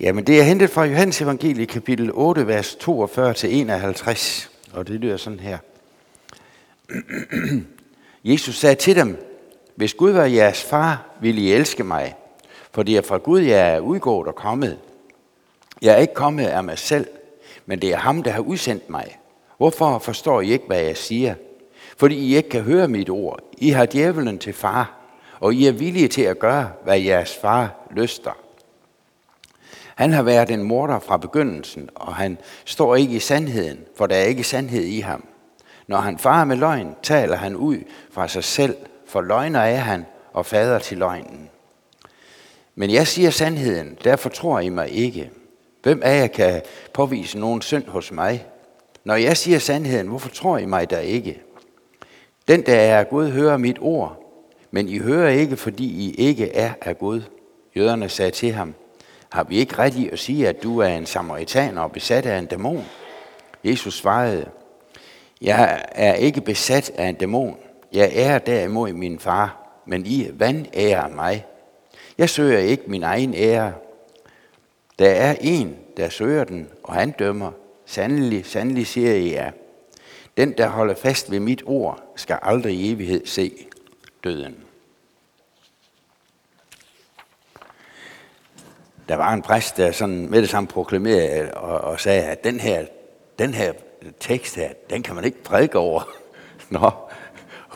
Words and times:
Jamen, 0.00 0.24
det 0.26 0.40
er 0.40 0.42
hentet 0.42 0.70
fra 0.70 0.84
Johannes 0.84 1.20
evangelie, 1.20 1.66
kapitel 1.66 2.10
8, 2.14 2.46
vers 2.46 2.74
42 2.74 3.34
til 3.34 3.54
51. 3.60 4.50
Og 4.72 4.88
det 4.88 5.00
lyder 5.00 5.16
sådan 5.16 5.40
her. 5.40 5.58
Jesus 8.24 8.58
sagde 8.58 8.74
til 8.74 8.96
dem, 8.96 9.18
hvis 9.74 9.94
Gud 9.94 10.10
var 10.10 10.24
jeres 10.24 10.62
far, 10.62 11.06
ville 11.20 11.40
I 11.40 11.52
elske 11.52 11.84
mig, 11.84 12.14
for 12.72 12.82
det 12.82 12.96
er 12.96 13.02
fra 13.02 13.16
Gud, 13.16 13.40
jeg 13.40 13.74
er 13.74 13.80
udgået 13.80 14.28
og 14.28 14.34
kommet. 14.34 14.78
Jeg 15.82 15.94
er 15.94 15.98
ikke 15.98 16.14
kommet 16.14 16.46
af 16.46 16.64
mig 16.64 16.78
selv, 16.78 17.06
men 17.66 17.82
det 17.82 17.92
er 17.92 17.96
ham, 17.96 18.22
der 18.22 18.30
har 18.30 18.40
udsendt 18.40 18.90
mig. 18.90 19.18
Hvorfor 19.56 19.98
forstår 19.98 20.40
I 20.40 20.52
ikke, 20.52 20.66
hvad 20.66 20.80
jeg 20.80 20.96
siger? 20.96 21.34
Fordi 21.96 22.14
I 22.14 22.36
ikke 22.36 22.48
kan 22.48 22.62
høre 22.62 22.88
mit 22.88 23.10
ord. 23.10 23.40
I 23.58 23.70
har 23.70 23.86
djævelen 23.86 24.38
til 24.38 24.52
far, 24.52 24.92
og 25.40 25.54
I 25.54 25.66
er 25.66 25.72
villige 25.72 26.08
til 26.08 26.22
at 26.22 26.38
gøre, 26.38 26.70
hvad 26.84 27.00
jeres 27.00 27.38
far 27.42 27.74
lyster. 27.96 28.49
Han 30.00 30.12
har 30.12 30.22
været 30.22 30.50
en 30.50 30.62
morder 30.62 30.98
fra 30.98 31.16
begyndelsen, 31.16 31.88
og 31.94 32.14
han 32.14 32.38
står 32.64 32.96
ikke 32.96 33.14
i 33.14 33.18
sandheden, 33.18 33.78
for 33.96 34.06
der 34.06 34.16
er 34.16 34.22
ikke 34.22 34.44
sandhed 34.44 34.82
i 34.82 35.00
ham. 35.00 35.24
Når 35.86 35.96
han 35.96 36.18
farer 36.18 36.44
med 36.44 36.56
løgn, 36.56 36.94
taler 37.02 37.36
han 37.36 37.56
ud 37.56 37.76
fra 38.10 38.28
sig 38.28 38.44
selv, 38.44 38.76
for 39.06 39.20
løgner 39.20 39.60
er 39.60 39.76
han 39.76 40.06
og 40.32 40.46
fader 40.46 40.78
til 40.78 40.98
løgnen. 40.98 41.50
Men 42.74 42.90
jeg 42.90 43.06
siger 43.06 43.30
sandheden, 43.30 43.98
derfor 44.04 44.28
tror 44.28 44.60
I 44.60 44.68
mig 44.68 44.88
ikke. 44.90 45.30
Hvem 45.82 46.00
af 46.04 46.20
jer 46.20 46.26
kan 46.26 46.62
påvise 46.92 47.38
nogen 47.38 47.62
synd 47.62 47.86
hos 47.86 48.12
mig? 48.12 48.46
Når 49.04 49.14
jeg 49.14 49.36
siger 49.36 49.58
sandheden, 49.58 50.06
hvorfor 50.06 50.28
tror 50.28 50.58
I 50.58 50.66
mig 50.66 50.90
der 50.90 50.98
ikke? 50.98 51.42
Den, 52.48 52.66
der 52.66 52.76
er 52.76 53.04
Gud, 53.04 53.30
hører 53.30 53.56
mit 53.56 53.78
ord, 53.80 54.22
men 54.70 54.88
I 54.88 54.98
hører 54.98 55.30
ikke, 55.30 55.56
fordi 55.56 55.84
I 55.84 56.14
ikke 56.14 56.52
er 56.52 56.72
af 56.82 56.98
Gud. 56.98 57.22
Jøderne 57.76 58.08
sagde 58.08 58.30
til 58.30 58.52
ham, 58.52 58.74
har 59.32 59.44
vi 59.44 59.56
ikke 59.56 59.78
ret 59.78 59.94
i 59.94 60.08
at 60.08 60.18
sige, 60.18 60.48
at 60.48 60.62
du 60.62 60.78
er 60.78 60.88
en 60.88 61.06
samaritaner 61.06 61.82
og 61.82 61.92
besat 61.92 62.26
af 62.26 62.38
en 62.38 62.46
dæmon? 62.46 62.84
Jesus 63.64 63.98
svarede, 63.98 64.50
jeg 65.40 65.84
er 65.92 66.14
ikke 66.14 66.40
besat 66.40 66.90
af 66.94 67.08
en 67.08 67.14
dæmon. 67.14 67.56
Jeg 67.92 68.10
er 68.14 68.38
derimod 68.38 68.92
min 68.92 69.18
far, 69.18 69.82
men 69.86 70.06
I 70.06 70.28
ærer 70.74 71.08
mig. 71.08 71.46
Jeg 72.18 72.30
søger 72.30 72.58
ikke 72.58 72.82
min 72.86 73.02
egen 73.02 73.34
ære. 73.34 73.72
Der 74.98 75.10
er 75.10 75.36
en, 75.40 75.76
der 75.96 76.08
søger 76.08 76.44
den, 76.44 76.68
og 76.82 76.94
han 76.94 77.10
dømmer. 77.10 77.52
Sandelig, 77.86 78.46
sandelig 78.46 78.86
siger 78.86 79.14
jeg 79.14 79.32
jer. 79.32 79.50
Den, 80.36 80.52
der 80.58 80.68
holder 80.68 80.94
fast 80.94 81.30
ved 81.30 81.40
mit 81.40 81.62
ord, 81.66 82.02
skal 82.16 82.38
aldrig 82.42 82.74
i 82.74 82.92
evighed 82.92 83.26
se 83.26 83.52
døden. 84.24 84.56
Der 89.10 89.16
var 89.16 89.32
en 89.32 89.42
præst, 89.42 89.76
der 89.76 89.92
sådan 89.92 90.30
med 90.30 90.42
det 90.42 90.48
samme 90.48 90.66
proklamerede 90.66 91.54
og, 91.54 91.80
og 91.80 92.00
sagde, 92.00 92.22
at 92.22 92.44
den 92.44 92.60
her, 92.60 92.84
den 93.38 93.54
her 93.54 93.72
tekst 94.20 94.56
her, 94.56 94.68
den 94.90 95.02
kan 95.02 95.14
man 95.14 95.24
ikke 95.24 95.42
prædike 95.42 95.78
over. 95.78 96.08
Nå, 96.70 96.90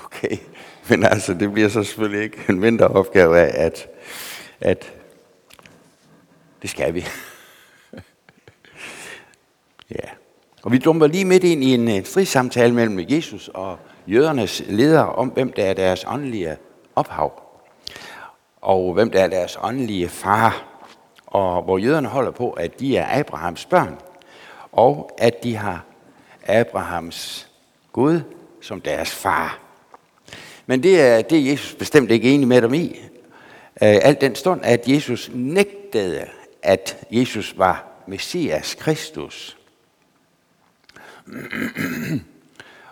okay. 0.04 0.36
Men 0.88 1.04
altså, 1.04 1.34
det 1.34 1.52
bliver 1.52 1.68
så 1.68 1.82
selvfølgelig 1.82 2.22
ikke 2.22 2.38
en 2.48 2.60
mindre 2.60 2.88
opgave 2.88 3.38
af, 3.38 3.66
at, 3.66 3.88
at 4.60 4.92
det 6.62 6.70
skal 6.70 6.94
vi. 6.94 7.06
ja. 9.98 10.08
Og 10.62 10.72
vi 10.72 10.78
dumper 10.78 11.06
lige 11.06 11.24
midt 11.24 11.44
ind 11.44 11.64
i 11.64 11.74
en 11.74 12.04
stridssamtale 12.04 12.74
mellem 12.74 13.06
Jesus 13.08 13.50
og 13.54 13.78
jødernes 14.06 14.62
ledere 14.66 15.12
om, 15.12 15.28
hvem 15.28 15.52
der 15.52 15.64
er 15.64 15.74
deres 15.74 16.04
åndelige 16.08 16.56
ophav. 16.96 17.42
Og 18.60 18.92
hvem 18.92 19.10
der 19.10 19.24
er 19.24 19.28
deres 19.28 19.58
åndelige 19.62 20.08
far. 20.08 20.73
Og 21.34 21.62
hvor 21.62 21.78
jøderne 21.78 22.08
holder 22.08 22.30
på, 22.30 22.50
at 22.50 22.80
de 22.80 22.96
er 22.96 23.20
Abrahams 23.20 23.64
børn. 23.64 23.98
Og 24.72 25.10
at 25.18 25.42
de 25.42 25.56
har 25.56 25.84
Abrahams 26.46 27.48
Gud 27.92 28.20
som 28.60 28.80
deres 28.80 29.14
far. 29.14 29.58
Men 30.66 30.82
det 30.82 31.00
er, 31.00 31.22
det 31.22 31.38
er 31.38 31.50
Jesus 31.50 31.74
bestemt 31.74 32.10
ikke 32.10 32.30
enig 32.30 32.48
med 32.48 32.62
dem 32.62 32.74
i. 32.74 33.00
Øh, 33.82 33.98
Alt 34.02 34.20
den 34.20 34.34
stund, 34.34 34.60
at 34.64 34.88
Jesus 34.88 35.30
nægtede, 35.34 36.26
at 36.62 37.06
Jesus 37.10 37.58
var 37.58 37.84
Messias 38.06 38.74
Kristus. 38.74 39.56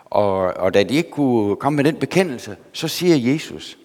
og, 0.04 0.38
og 0.38 0.74
da 0.74 0.82
de 0.82 0.94
ikke 0.94 1.10
kunne 1.10 1.56
komme 1.56 1.76
med 1.76 1.84
den 1.84 1.96
bekendelse, 1.96 2.56
så 2.72 2.88
siger 2.88 3.32
Jesus, 3.32 3.78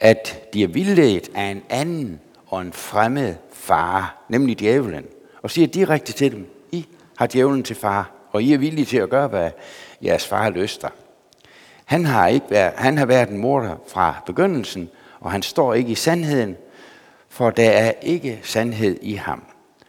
at 0.00 0.54
de 0.54 0.62
er 0.62 0.68
vildledt 0.68 1.30
af 1.34 1.44
en 1.44 1.62
anden 1.68 2.20
og 2.46 2.62
en 2.62 2.72
fremmed 2.72 3.34
far, 3.66 4.24
nemlig 4.28 4.58
djævlen, 4.58 5.06
og 5.42 5.50
siger 5.50 5.66
direkte 5.66 6.12
til 6.12 6.32
dem, 6.32 6.50
I 6.72 6.86
har 7.16 7.26
djævlen 7.26 7.62
til 7.62 7.76
far, 7.76 8.10
og 8.32 8.42
I 8.42 8.52
er 8.52 8.58
villige 8.58 8.84
til 8.84 8.96
at 8.96 9.10
gøre, 9.10 9.28
hvad 9.28 9.50
jeres 10.02 10.26
far 10.26 10.50
lyster. 10.50 10.88
Han 11.84 12.04
har, 12.04 12.28
ikke 12.28 12.46
været, 12.50 12.72
han 12.76 12.98
har 12.98 13.06
været 13.06 13.28
en 13.28 13.38
morder 13.38 13.76
fra 13.88 14.14
begyndelsen, 14.26 14.90
og 15.20 15.32
han 15.32 15.42
står 15.42 15.74
ikke 15.74 15.90
i 15.90 15.94
sandheden, 15.94 16.56
for 17.28 17.50
der 17.50 17.70
er 17.70 17.92
ikke 18.02 18.40
sandhed 18.42 18.98
i 19.02 19.14
ham. 19.14 19.42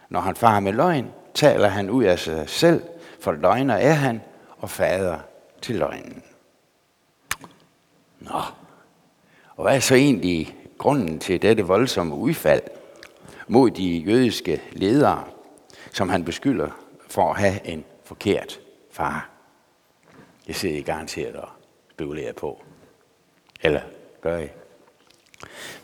Når 0.08 0.20
han 0.20 0.36
farer 0.36 0.60
med 0.60 0.72
løgn, 0.72 1.06
taler 1.34 1.68
han 1.68 1.90
ud 1.90 2.04
af 2.04 2.18
sig 2.18 2.48
selv, 2.48 2.82
for 3.20 3.32
løgner 3.32 3.74
er 3.74 3.92
han, 3.92 4.20
og 4.58 4.70
fader 4.70 5.18
til 5.62 5.74
løgnen. 5.74 6.22
Nå, 8.20 8.40
og 9.56 9.62
hvad 9.62 9.76
er 9.76 9.80
så 9.80 9.94
egentlig 9.94 10.56
grunden 10.78 11.18
til 11.18 11.42
dette 11.42 11.62
voldsomme 11.62 12.14
udfald 12.14 12.62
mod 13.48 13.70
de 13.70 13.98
jødiske 13.98 14.62
ledere, 14.72 15.24
som 15.92 16.08
han 16.08 16.24
beskylder 16.24 16.70
for 17.08 17.30
at 17.30 17.40
have 17.40 17.66
en 17.66 17.84
forkert 18.04 18.60
far? 18.90 19.30
Jeg 20.46 20.56
sidder 20.56 20.76
I 20.76 20.80
garanteret 20.80 21.36
og 21.36 21.48
spekulerer 21.90 22.32
på. 22.32 22.62
Eller 23.62 23.80
gør 24.20 24.38
I? 24.38 24.48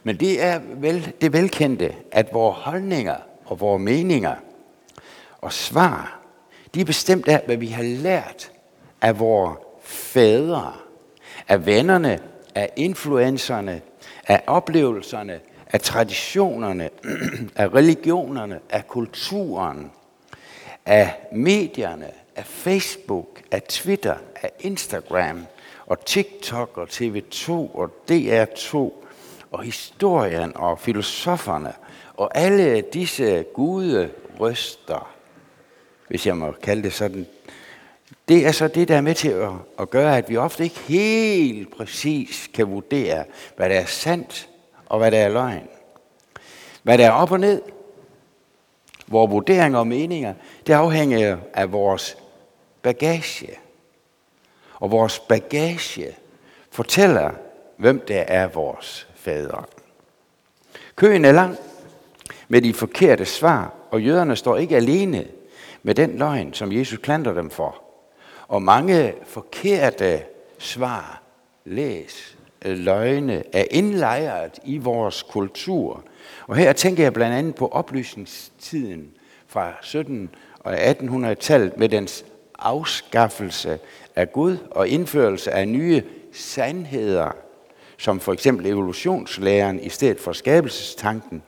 Men 0.03 0.17
det 0.17 0.43
er 0.43 0.61
vel, 0.65 1.13
det 1.21 1.33
velkendte, 1.33 1.95
at 2.13 2.33
vores 2.33 2.59
holdninger 2.59 3.17
og 3.45 3.61
vores 3.61 3.83
meninger 3.83 4.37
og 5.41 5.53
svar, 5.53 6.21
de 6.75 6.81
er 6.81 6.85
bestemt 6.85 7.29
af, 7.29 7.43
hvad 7.47 7.57
vi 7.57 7.67
har 7.67 7.83
lært 7.83 8.53
af 9.01 9.19
vores 9.19 9.59
fædre, 9.83 10.73
af 11.49 11.67
vennerne, 11.67 12.19
af 12.55 12.73
influencerne, 12.77 13.83
af 14.27 14.43
oplevelserne, 14.47 15.41
af 15.75 15.81
traditionerne, 15.81 16.91
af 17.57 17.75
religionerne, 17.75 18.61
af 18.71 18.89
kulturen, 18.89 19.91
af 20.87 21.15
medierne, 21.33 22.11
af 22.37 22.47
Facebook, 22.47 23.43
af 23.51 23.63
Twitter, 23.63 24.15
af 24.43 24.51
Instagram, 24.61 25.47
og 25.87 26.05
TikTok 26.05 26.79
og 26.79 26.89
TV2 26.91 27.51
og 27.51 27.91
DR2 28.11 28.77
og 29.51 29.63
historien 29.63 30.57
og 30.57 30.79
filosoferne 30.79 31.73
og 32.17 32.39
alle 32.39 32.81
disse 32.81 33.45
gude 33.55 34.11
røster, 34.41 35.15
hvis 36.09 36.27
jeg 36.27 36.37
må 36.37 36.53
kalde 36.63 36.83
det 36.83 36.93
sådan, 36.93 37.27
det 38.29 38.47
er 38.47 38.53
så 38.53 38.69
det, 38.69 38.89
der 38.89 38.97
er 38.97 39.01
med 39.01 39.15
til 39.15 39.29
at, 39.29 39.51
at 39.79 39.91
gøre, 39.91 40.19
at 40.19 40.29
vi 40.29 40.37
ofte 40.37 40.65
ikke 40.65 40.79
helt 40.79 41.77
præcis 41.77 42.51
kan 42.55 42.71
vurdere, 42.71 43.25
hvad 43.57 43.69
der 43.69 43.81
er 43.81 43.87
sandt 43.87 44.49
og 44.87 44.99
hvad 44.99 45.11
der 45.11 45.19
er 45.19 45.29
løgn. 45.29 45.69
Hvad 46.83 46.99
der 46.99 47.07
er 47.07 47.11
op 47.11 47.33
og 47.33 47.41
ned. 47.41 47.63
Vores 49.07 49.31
vurderinger 49.31 49.79
og 49.79 49.87
meninger, 49.87 50.35
det 50.67 50.73
afhænger 50.73 51.37
af 51.55 51.73
vores 51.73 52.17
bagage. 52.83 53.59
Og 54.75 54.91
vores 54.91 55.19
bagage 55.19 56.17
fortæller, 56.71 57.31
hvem 57.77 58.05
der 58.09 58.21
er 58.21 58.49
vores 58.49 59.09
fader. 59.15 59.69
Køen 60.97 61.25
er 61.25 61.33
lang 61.33 61.57
med 62.49 62.63
de 62.63 62.75
forkerte 62.75 63.25
svar, 63.25 63.73
og 63.91 64.03
jøderne 64.03 64.37
står 64.37 64.57
ikke 64.57 64.77
alene 64.77 65.27
med 65.83 65.95
den 65.95 66.19
løgn, 66.19 66.55
som 66.55 66.73
Jesus 66.73 66.99
klandrer 66.99 67.33
dem 67.35 67.51
for. 67.51 67.83
Og 68.49 68.63
mange 68.63 69.15
forkerte 69.25 70.23
svar, 70.59 71.23
læs, 71.65 72.34
løgne, 72.65 73.43
er 73.53 73.65
indlejret 73.71 74.59
i 74.65 74.79
vores 74.79 75.23
kultur. 75.23 76.05
Og 76.47 76.57
her 76.57 76.73
tænker 76.73 77.03
jeg 77.03 77.13
blandt 77.13 77.37
andet 77.37 77.55
på 77.55 77.69
oplysningstiden 77.69 79.11
fra 79.47 79.73
17 79.83 80.31
og 80.61 80.91
1800-tallet 80.91 81.77
med 81.79 81.89
dens 81.89 82.25
afskaffelse 82.59 83.79
af 84.17 84.33
Gud 84.33 84.57
og 84.71 84.89
indførelse 84.89 85.51
af 85.51 85.69
nye 85.69 86.03
sandheder, 86.33 87.31
som 87.99 88.21
for 88.21 88.33
eksempel 88.33 88.67
evolutionslæren 88.67 89.81
i 89.81 89.89
stedet 89.89 90.21
for 90.21 90.33
skabelsestanken. 90.33 91.43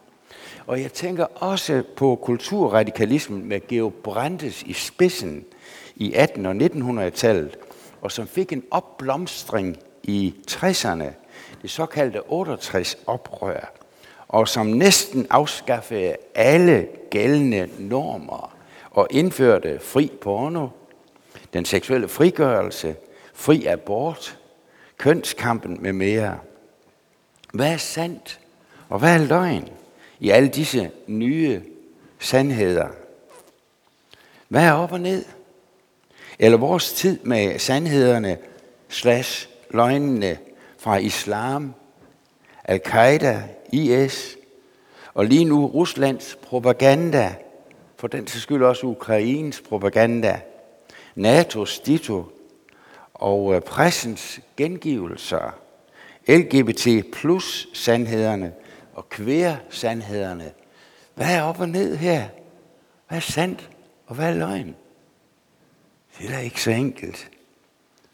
Og 0.66 0.82
jeg 0.82 0.92
tænker 0.92 1.24
også 1.34 1.82
på 1.96 2.18
kulturradikalismen 2.22 3.48
med 3.48 3.60
Georg 3.68 3.94
Brandes 3.94 4.62
i 4.62 4.72
spidsen 4.72 5.44
i 5.96 6.12
18- 6.12 6.46
og 6.46 6.54
1900-tallet, 6.54 7.58
og 8.00 8.12
som 8.12 8.26
fik 8.26 8.52
en 8.52 8.62
opblomstring 8.70 9.76
i 10.06 10.34
60'erne, 10.50 11.04
det 11.62 11.70
såkaldte 11.70 12.18
68-oprør, 12.18 13.66
og 14.28 14.48
som 14.48 14.66
næsten 14.66 15.26
afskaffede 15.30 16.16
alle 16.34 16.88
gældende 17.10 17.68
normer 17.78 18.56
og 18.90 19.06
indførte 19.10 19.78
fri 19.80 20.12
porno, 20.20 20.68
den 21.52 21.64
seksuelle 21.64 22.08
frigørelse, 22.08 22.96
fri 23.34 23.66
abort, 23.66 24.38
kønskampen 24.98 25.78
med 25.80 25.92
mere. 25.92 26.38
Hvad 27.52 27.72
er 27.72 27.76
sandt, 27.76 28.40
og 28.88 28.98
hvad 28.98 29.14
er 29.14 29.26
løgn 29.26 29.68
i 30.20 30.30
alle 30.30 30.48
disse 30.48 30.90
nye 31.06 31.62
sandheder? 32.18 32.88
Hvad 34.48 34.64
er 34.64 34.72
op 34.72 34.92
og 34.92 35.00
ned? 35.00 35.24
Eller 36.38 36.58
vores 36.58 36.92
tid 36.92 37.18
med 37.22 37.58
sandhederne 37.58 38.38
slash 38.88 39.48
løgnene 39.76 40.38
fra 40.78 40.96
islam, 40.96 41.74
al-Qaida, 42.64 43.42
IS, 43.72 44.36
og 45.14 45.24
lige 45.26 45.44
nu 45.44 45.66
Ruslands 45.66 46.38
propaganda, 46.42 47.34
for 47.96 48.08
den 48.08 48.26
til 48.26 48.40
skyld 48.40 48.62
også 48.62 48.86
Ukraines 48.86 49.60
propaganda, 49.60 50.40
NATO's 51.18 51.82
dito 51.86 52.24
og 53.14 53.54
øh, 53.54 53.60
pressens 53.60 54.40
gengivelser, 54.56 55.58
LGBT 56.28 57.12
plus 57.12 57.68
sandhederne 57.72 58.52
og 58.94 59.08
queer 59.08 59.56
sandhederne. 59.70 60.52
Hvad 61.14 61.36
er 61.36 61.42
op 61.42 61.60
og 61.60 61.68
ned 61.68 61.96
her? 61.96 62.28
Hvad 63.08 63.18
er 63.18 63.22
sandt, 63.22 63.70
og 64.06 64.14
hvad 64.14 64.28
er 64.28 64.34
løgn? 64.34 64.76
Det 66.18 66.26
er 66.26 66.32
da 66.32 66.38
ikke 66.38 66.62
så 66.62 66.70
enkelt. 66.70 67.30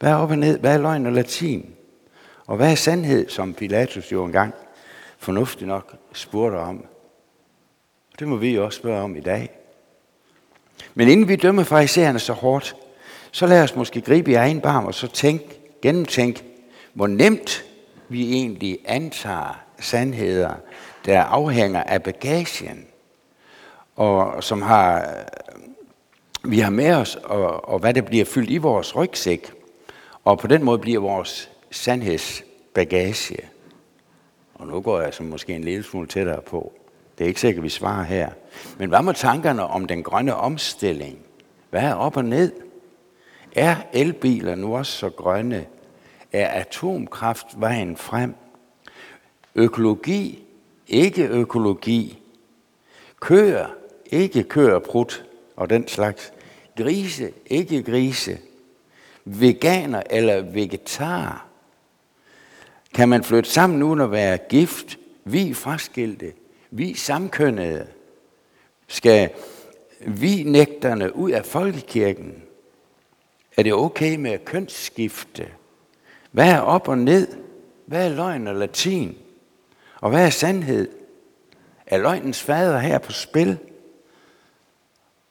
Hvad 0.03 0.11
er 0.11 0.17
op 0.17 0.31
og 0.31 0.39
ned? 0.39 0.59
Hvad 0.59 0.75
er 0.75 0.79
løgn 0.79 1.07
og 1.07 1.13
latin? 1.13 1.75
Og 2.47 2.57
hvad 2.57 2.71
er 2.71 2.75
sandhed, 2.75 3.29
som 3.29 3.55
Pilatus 3.55 4.13
jo 4.13 4.25
engang 4.25 4.55
fornuftigt 5.19 5.69
nok 5.69 5.95
spurgte 6.13 6.57
om? 6.57 6.87
Det 8.19 8.29
må 8.29 8.37
vi 8.37 8.55
jo 8.55 8.65
også 8.65 8.79
spørge 8.79 9.03
om 9.03 9.17
i 9.17 9.21
dag. 9.21 9.51
Men 10.95 11.09
inden 11.09 11.29
vi 11.29 11.37
dømmer 11.37 11.65
farisæerne 11.65 12.19
så 12.19 12.33
hårdt, 12.33 12.77
så 13.31 13.47
lad 13.47 13.63
os 13.63 13.77
måske 13.77 14.01
gribe 14.01 14.31
i 14.31 14.35
egen 14.35 14.61
barm 14.61 14.85
og 14.85 14.95
så 14.95 15.09
tænk, 15.09 15.43
gennemtænk, 15.83 16.45
hvor 16.95 17.07
nemt 17.07 17.65
vi 18.09 18.33
egentlig 18.33 18.79
antager 18.85 19.65
sandheder, 19.81 20.55
der 21.05 21.23
afhænger 21.23 21.83
af 21.83 22.03
bagagen, 22.03 22.87
og 23.97 24.45
som 24.45 24.63
har, 24.63 25.15
vi 26.45 26.59
har 26.59 26.71
med 26.71 26.95
os, 26.95 27.17
og, 27.17 27.69
og 27.69 27.79
hvad 27.79 27.95
der 27.95 28.03
bliver 28.03 28.25
fyldt 28.25 28.51
i 28.51 28.57
vores 28.57 28.97
rygsæk, 28.97 29.62
og 30.25 30.39
på 30.39 30.47
den 30.47 30.65
måde 30.65 30.79
bliver 30.79 31.01
vores 31.01 31.51
sandhedsbagage. 31.71 33.39
Og 34.55 34.67
nu 34.67 34.81
går 34.81 35.01
jeg 35.01 35.15
så 35.15 35.23
måske 35.23 35.55
en 35.55 35.65
lille 35.65 35.83
smule 35.83 36.07
tættere 36.07 36.43
på. 36.43 36.73
Det 37.19 37.25
er 37.25 37.29
ikke 37.29 37.41
sikkert, 37.41 37.61
at 37.61 37.65
vi 37.65 37.69
svarer 37.69 38.05
her. 38.05 38.31
Men 38.79 38.89
hvad 38.89 39.03
med 39.03 39.15
tankerne 39.15 39.67
om 39.67 39.87
den 39.87 40.03
grønne 40.03 40.35
omstilling? 40.35 41.19
Hvad 41.71 41.83
er 41.83 41.95
op 41.95 42.17
og 42.17 42.25
ned? 42.25 42.53
Er 43.57 43.77
elbiler 43.93 44.55
nu 44.55 44.77
også 44.77 44.93
så 44.93 45.11
grønne? 45.11 45.67
Er 46.33 46.49
atomkraft 46.49 47.47
vejen 47.57 47.97
frem? 47.97 48.35
Økologi, 49.55 50.45
ikke 50.89 51.29
økologi. 51.29 52.19
Køer, 53.21 53.67
ikke 54.07 54.43
køer 54.43 54.79
prut 54.79 55.25
og 55.57 55.71
den 55.71 55.89
slags. 55.89 56.33
Grise, 56.77 57.33
ikke 57.47 57.83
grise. 57.83 58.39
Veganer 59.25 60.03
eller 60.11 60.43
vegetar. 60.43 61.47
Kan 62.95 63.09
man 63.09 63.25
flytte 63.25 63.51
sammen 63.51 63.83
uden 63.83 64.01
at 64.01 64.11
være 64.11 64.39
gift? 64.49 64.99
Vi 65.25 65.55
fraskilte 65.55 66.33
vi 66.75 66.95
samkønnede, 66.95 67.87
skal 68.87 69.31
vi 70.07 70.43
nægterne 70.43 71.17
ud 71.17 71.31
af 71.31 71.47
folkekirken? 71.47 72.43
Er 73.57 73.63
det 73.63 73.73
okay 73.73 74.17
med 74.17 74.31
at 74.31 74.45
kønsskifte? 74.45 75.49
Hvad 76.31 76.51
er 76.51 76.61
op 76.61 76.89
og 76.89 76.99
ned? 76.99 77.29
Hvad 77.87 78.07
er 78.11 78.15
løgn 78.15 78.47
og 78.47 78.55
latin? 78.55 79.17
Og 80.01 80.11
hvad 80.11 80.27
er 80.27 80.31
sandhed? 80.31 80.89
Er 81.87 81.99
løgnens 81.99 82.43
fader 82.43 82.79
her 82.79 82.99
på 82.99 83.13
spil? 83.13 83.59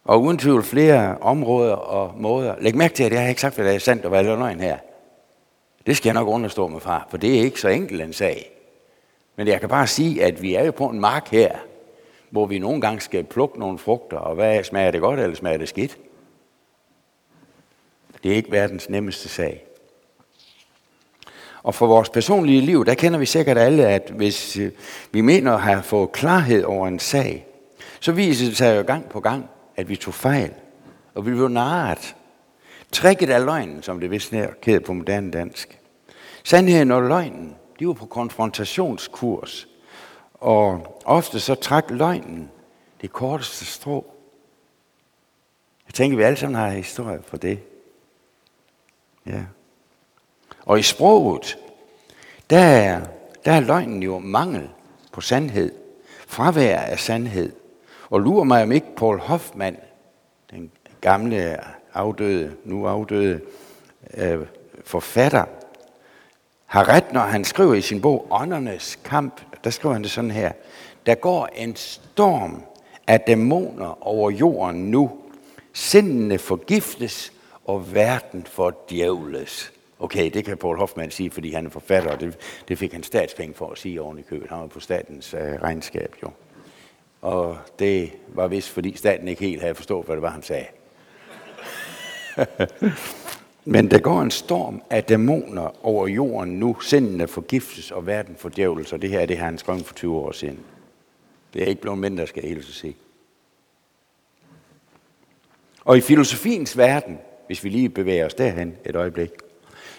Og 0.04 0.22
uden 0.22 0.38
tvivl 0.38 0.64
flere 0.64 1.18
områder 1.18 1.74
og 1.74 2.14
måder. 2.18 2.56
Læg 2.60 2.76
mærke 2.76 2.94
til, 2.94 3.04
at 3.04 3.12
jeg 3.12 3.22
har 3.22 3.30
ikke 3.30 3.42
sagt, 3.42 3.56
hvad 3.56 3.66
der 3.66 3.72
er 3.72 3.80
sandt 3.80 4.06
og 4.06 4.10
hvad 4.10 4.26
er 4.26 4.36
løgn 4.36 4.60
her. 4.60 4.78
Det 5.86 5.98
skal 5.98 6.10
jeg 6.10 6.14
nok 6.14 6.28
understå 6.28 6.68
mig 6.68 6.82
fra, 6.82 7.08
for 7.10 7.18
det 7.18 7.38
er 7.38 7.44
ikke 7.44 7.62
så 7.62 7.68
enkelt 7.68 8.02
en 8.02 8.14
sag. 8.14 8.52
Men 9.36 9.48
jeg 9.48 9.60
kan 9.60 9.70
bare 9.70 9.88
sige, 9.88 10.24
at 10.24 10.42
vi 10.42 10.56
er 10.56 10.66
jo 10.66 10.72
på 10.72 10.88
en 10.88 11.00
mark 11.00 11.28
her, 11.28 11.56
hvor 12.30 12.46
vi 12.46 12.60
nogle 12.60 12.82
gange 12.82 13.02
skal 13.02 13.24
plukke 13.24 13.60
nogle 13.60 13.78
frugter, 13.78 14.18
og 14.18 14.36
hvad 14.36 14.64
smager 14.64 14.92
det 14.92 15.02
godt, 15.02 15.20
eller 15.20 15.36
smager 15.36 15.58
det 15.58 15.70
skidt? 15.70 15.98
Det 18.24 18.32
er 18.32 18.36
ikke 18.36 18.52
verdens 18.52 18.90
nemmeste 18.90 19.30
sag. 19.30 19.66
Og 21.64 21.76
for 21.76 21.88
vores 21.88 22.10
personlige 22.10 22.62
liv, 22.62 22.86
der 22.86 22.94
kender 22.94 23.20
vi 23.20 23.26
sikkert 23.26 23.58
alle, 23.58 23.88
at 23.88 24.12
hvis 24.16 24.58
øh, 24.58 24.72
vi 25.12 25.22
mener 25.22 25.54
at 25.54 25.62
have 25.62 25.84
fået 25.84 26.12
klarhed 26.12 26.64
over 26.64 26.88
en 26.88 27.00
sag, 27.00 27.46
så 28.00 28.12
viser 28.12 28.46
det 28.46 28.58
sig 28.58 28.78
jo 28.78 28.84
gang 28.88 29.10
på 29.10 29.20
gang, 29.20 29.50
at 29.76 29.90
vi 29.90 29.96
tog 29.96 30.14
fejl, 30.14 30.54
og 31.16 31.26
vi 31.26 31.32
blev 31.32 31.48
narret. 31.48 32.16
Trækket 32.92 33.30
af 33.30 33.46
løgnen, 33.46 33.84
som 33.84 34.00
det 34.00 34.12
vist 34.12 34.34
er 34.34 34.80
på 34.86 34.94
moderne 34.94 35.32
dansk. 35.32 35.80
Sandheden 36.44 36.92
og 36.92 37.02
løgnen, 37.02 37.56
de 37.80 37.88
var 37.88 37.94
på 37.94 38.06
konfrontationskurs. 38.06 39.68
Og 40.34 41.00
ofte 41.06 41.40
så 41.40 41.56
trak 41.56 41.86
løgnen 41.90 42.52
det 43.02 43.14
korteste 43.14 43.66
strå. 43.66 44.14
Jeg 45.88 45.94
tænker, 45.94 46.18
vi 46.18 46.24
alle 46.24 46.38
sammen 46.38 46.60
har 46.60 46.70
historie 46.70 47.20
for 47.28 47.38
det. 47.38 47.60
Ja. 49.26 49.44
Og 50.66 50.80
i 50.80 50.82
sproget, 50.82 51.58
der 52.50 52.60
er, 52.60 53.02
der 53.46 53.52
er 53.52 53.60
løgnen 53.60 54.04
jo 54.04 54.20
mangel 54.20 54.70
på 55.12 55.22
sandhed. 55.22 55.72
Fravær 56.28 56.80
af 56.80 57.00
sandhed. 57.00 57.61
Og 58.12 58.22
lurer 58.22 58.44
mig 58.44 58.64
om 58.64 58.72
ikke 58.72 58.96
Paul 58.98 59.20
Hoffmann, 59.20 59.78
den 60.52 60.72
gamle 61.02 61.58
afdøde, 61.94 62.56
nu 62.66 62.88
afdøde 62.88 63.40
øh, 64.14 64.40
forfatter, 64.84 65.46
har 66.66 66.90
ret, 66.90 67.14
når 67.14 67.22
han 67.22 67.46
skriver 67.46 67.74
i 67.74 67.82
sin 67.82 68.02
bog 68.02 68.28
Åndernes 68.32 69.00
kamp, 69.04 69.42
der 69.64 69.70
skriver 69.70 69.94
han 69.94 70.04
det 70.04 70.12
sådan 70.12 70.32
her. 70.32 70.52
Der 71.06 71.16
går 71.16 71.50
en 71.56 71.76
storm 71.76 72.64
af 73.08 73.22
dæmoner 73.22 74.08
over 74.08 74.32
jorden 74.32 74.92
nu. 74.92 75.12
Sindene 75.74 76.38
forgiftes, 76.38 77.34
og 77.66 77.94
verden 77.94 78.46
for 78.46 78.74
djævles. 78.90 79.72
Okay, 80.00 80.32
det 80.34 80.46
kan 80.46 80.58
Paul 80.58 80.78
Hoffmann 80.78 81.12
sige, 81.12 81.32
fordi 81.32 81.54
han 81.54 81.66
er 81.66 81.70
forfatter, 81.70 82.12
og 82.12 82.20
det, 82.20 82.38
det 82.68 82.78
fik 82.78 82.94
han 82.94 83.04
statspenge 83.04 83.54
for 83.54 83.70
at 83.70 83.78
sige 83.78 84.02
oven 84.02 84.20
i 84.20 84.22
købet. 84.22 84.50
Han 84.50 84.60
var 84.60 84.68
på 84.68 84.80
statens 84.80 85.34
øh, 85.34 85.62
regnskab 85.62 86.16
jo. 86.24 86.30
Og 87.22 87.58
det 87.80 88.12
var 88.28 88.48
vist, 88.48 88.70
fordi 88.70 88.98
staten 88.98 89.28
ikke 89.28 89.42
helt 89.46 89.62
havde 89.62 89.76
forstået, 89.76 90.06
hvad 90.06 90.16
det 90.16 90.22
var, 90.22 90.30
han 90.30 90.44
sagde. 90.44 90.66
Men 93.66 93.92
der 93.92 94.00
går 94.00 94.22
en 94.22 94.32
storm 94.32 94.82
af 94.90 95.04
dæmoner 95.04 95.86
over 95.86 96.08
jorden 96.08 96.60
nu. 96.60 96.80
Sindene 96.80 97.28
forgiftes, 97.28 97.92
og 97.92 98.08
verden 98.08 98.36
fordjævles. 98.36 98.94
og 98.94 99.02
det 99.02 99.10
her 99.10 99.26
det 99.26 99.38
har 99.38 99.46
han 99.46 99.58
skrevet 99.58 99.86
for 99.86 99.94
20 99.94 100.16
år 100.16 100.32
siden. 100.32 100.60
Det 101.54 101.64
er 101.64 101.66
ikke 101.66 101.82
blevet 101.82 102.00
mindre, 102.00 102.28
skal 102.28 102.42
jeg 102.42 102.50
helt 102.50 102.66
så 102.66 102.74
sige. 102.74 102.96
Og 105.86 105.98
i 105.98 106.02
filosofiens 106.02 106.78
verden, 106.78 107.18
hvis 107.48 107.64
vi 107.64 107.70
lige 107.70 107.90
bevæger 107.90 108.26
os 108.26 108.34
derhen 108.34 108.76
et 108.86 108.96
øjeblik, 108.96 109.30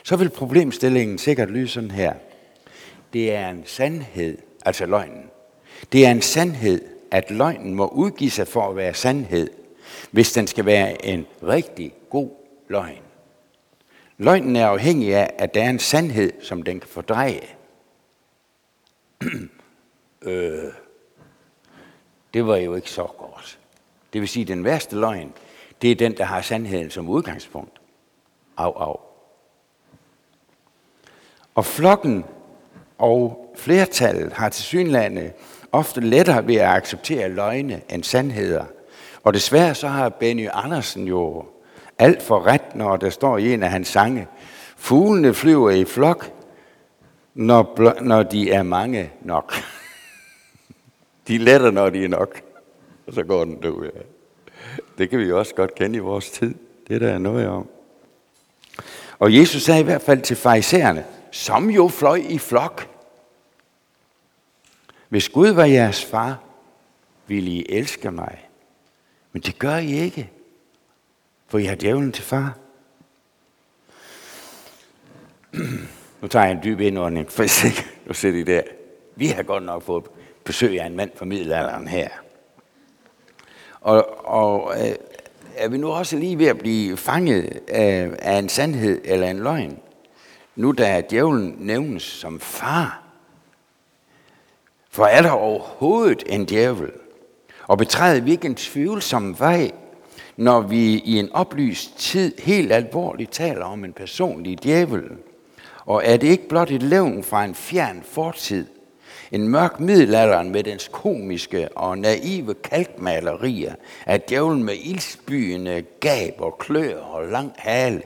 så 0.03 0.17
vil 0.17 0.31
problemstillingen 0.31 1.19
sikkert 1.19 1.51
lyde 1.51 1.69
sådan 1.69 1.91
her. 1.91 2.15
Det 3.13 3.35
er 3.35 3.49
en 3.49 3.63
sandhed, 3.67 4.39
altså 4.65 4.87
løgnen. 4.87 5.25
Det 5.93 6.07
er 6.07 6.11
en 6.11 6.23
sandhed, 6.23 6.92
at 7.13 7.31
løgnen 7.31 7.75
må 7.75 7.87
udgive 7.87 8.31
sig 8.31 8.49
for 8.49 8.69
at 8.69 8.77
være 8.77 8.95
sandhed, 8.95 9.51
hvis 10.11 10.33
den 10.33 10.47
skal 10.47 10.67
være 10.67 11.07
en 11.07 11.27
rigtig 11.43 11.95
god 12.11 12.31
løgn. 12.69 13.03
Løgnen 14.19 14.57
er 14.57 14.67
afhængig 14.67 15.15
af, 15.15 15.31
at 15.39 15.55
der 15.55 15.63
er 15.63 15.71
en 15.71 15.79
sandhed, 15.79 16.33
som 16.43 16.63
den 16.63 16.81
kan 16.81 16.89
fordreje. 16.89 17.49
øh, 20.23 20.73
det 22.35 22.47
var 22.47 22.57
jo 22.57 22.75
ikke 22.75 22.91
så 22.91 23.05
godt. 23.05 23.59
Det 24.13 24.21
vil 24.21 24.29
sige, 24.29 24.43
at 24.43 24.49
den 24.49 24.65
værste 24.65 24.97
løgn, 24.97 25.33
det 25.83 25.91
er 25.91 25.95
den, 25.95 26.17
der 26.17 26.25
har 26.25 26.43
sandheden 26.43 26.91
som 26.91 27.09
udgangspunkt. 27.09 27.81
Au, 28.57 28.71
au. 28.71 29.01
Og 31.55 31.65
flokken 31.65 32.25
og 32.99 33.53
flertallet 33.57 34.33
har 34.33 34.49
til 34.49 34.65
synlande 34.65 35.33
ofte 35.73 36.01
lettere 36.01 36.47
ved 36.47 36.57
at 36.57 36.69
acceptere 36.69 37.29
løgne 37.29 37.81
end 37.91 38.05
sandheder. 38.05 38.65
Og 39.23 39.35
desværre 39.35 39.75
så 39.75 39.89
har 39.89 40.09
Benny 40.09 40.49
Andersen 40.53 41.07
jo 41.07 41.45
alt 41.99 42.23
for 42.23 42.47
ret, 42.47 42.75
når 42.75 42.97
der 42.97 43.11
står 43.11 43.39
i 43.39 43.55
en 43.55 43.63
af 43.63 43.71
hans 43.71 43.89
sange. 43.89 44.27
Fuglene 44.77 45.35
flyver 45.35 45.71
i 45.71 45.85
flok, 45.85 46.31
når, 47.35 48.01
når 48.03 48.23
de 48.23 48.51
er 48.53 48.63
mange 48.63 49.11
nok. 49.21 49.55
De 51.29 51.39
letter, 51.39 51.71
når 51.71 51.91
de 51.91 52.05
er 52.05 52.09
nok. 52.09 52.41
og 53.07 53.13
så 53.15 53.23
går 53.23 53.45
den 53.45 53.61
død. 53.61 53.85
Ja. 53.95 54.01
Det 54.99 55.11
kan 55.11 55.19
vi 55.19 55.25
jo 55.25 55.39
også 55.39 55.55
godt 55.55 55.75
kende 55.75 55.97
i 55.97 55.99
vores 55.99 56.31
tid. 56.31 56.55
Det 56.89 57.01
der 57.01 57.09
er 57.09 57.19
noget 57.19 57.47
om. 57.49 57.69
Og 59.19 59.37
Jesus 59.37 59.63
sagde 59.63 59.81
i 59.81 59.85
hvert 59.85 60.03
fald 60.03 60.21
til 60.21 60.37
farisæerne, 60.37 61.05
som 61.31 61.71
jo 61.71 61.89
fløj 61.89 62.23
i 62.29 62.39
flok. 62.39 62.92
Hvis 65.13 65.29
Gud 65.29 65.49
var 65.49 65.65
jeres 65.65 66.05
far, 66.05 66.41
ville 67.27 67.51
I 67.51 67.67
elske 67.69 68.11
mig. 68.11 68.49
Men 69.33 69.43
det 69.43 69.59
gør 69.59 69.77
I 69.77 69.93
ikke, 69.93 70.31
for 71.47 71.59
I 71.59 71.65
har 71.65 71.75
djævlen 71.75 72.13
til 72.13 72.25
far. 72.25 72.59
nu 76.21 76.29
tager 76.29 76.45
jeg 76.45 76.53
en 76.53 76.61
dyb 76.65 76.81
indånding, 76.81 77.31
for 77.31 77.43
ikke, 77.43 77.87
nu 78.07 78.15
sidder 78.15 78.39
I 78.39 78.43
der. 78.43 78.63
Vi 79.17 79.27
har 79.27 79.43
godt 79.43 79.63
nok 79.63 79.83
fået 79.83 80.05
besøg 80.45 80.81
af 80.81 80.87
en 80.87 80.97
mand 80.97 81.11
fra 81.17 81.25
middelalderen 81.25 81.89
her. 81.89 82.09
Og, 83.81 84.27
og 84.29 84.75
øh, 84.81 84.95
er 85.57 85.69
vi 85.69 85.79
nu 85.79 85.89
også 85.89 86.17
lige 86.17 86.39
ved 86.39 86.47
at 86.47 86.59
blive 86.59 86.97
fanget 86.97 87.61
af, 87.69 88.11
af 88.19 88.39
en 88.39 88.49
sandhed 88.49 89.01
eller 89.05 89.31
en 89.31 89.39
løgn? 89.39 89.79
Nu 90.57 90.73
da 90.73 91.03
djævlen 91.11 91.57
nævnes 91.59 92.03
som 92.03 92.41
far. 92.41 93.02
For 94.95 95.05
er 95.05 95.23
der 95.23 95.31
overhovedet 95.31 96.23
en 96.27 96.45
djævel? 96.45 96.91
Og 97.67 97.79
betræder 97.79 98.21
vi 98.21 98.31
ikke 98.31 98.47
en 98.47 98.55
tvivlsom 98.55 99.41
vej, 99.41 99.71
når 100.37 100.61
vi 100.61 101.03
i 101.05 101.19
en 101.19 101.33
oplyst 101.33 101.99
tid 101.99 102.39
helt 102.39 102.73
alvorligt 102.73 103.33
taler 103.33 103.65
om 103.65 103.85
en 103.85 103.93
personlig 103.93 104.63
djævel? 104.63 105.05
Og 105.85 106.03
er 106.05 106.17
det 106.17 106.29
ikke 106.29 106.49
blot 106.49 106.71
et 106.71 106.83
levn 106.83 107.23
fra 107.23 107.45
en 107.45 107.55
fjern 107.55 108.03
fortid, 108.03 108.67
en 109.31 109.49
mørk 109.49 109.81
middelalderen 109.81 110.51
med 110.51 110.65
dens 110.65 110.89
komiske 110.93 111.69
og 111.77 111.99
naive 111.99 112.55
kalkmalerier 112.55 113.75
af 114.07 114.21
djævlen 114.21 114.65
med 114.65 114.75
ildsbyende 114.85 115.83
gab 116.01 116.35
og 116.39 116.59
klør 116.59 116.99
og 116.99 117.27
lang 117.27 117.53
hale. 117.57 118.03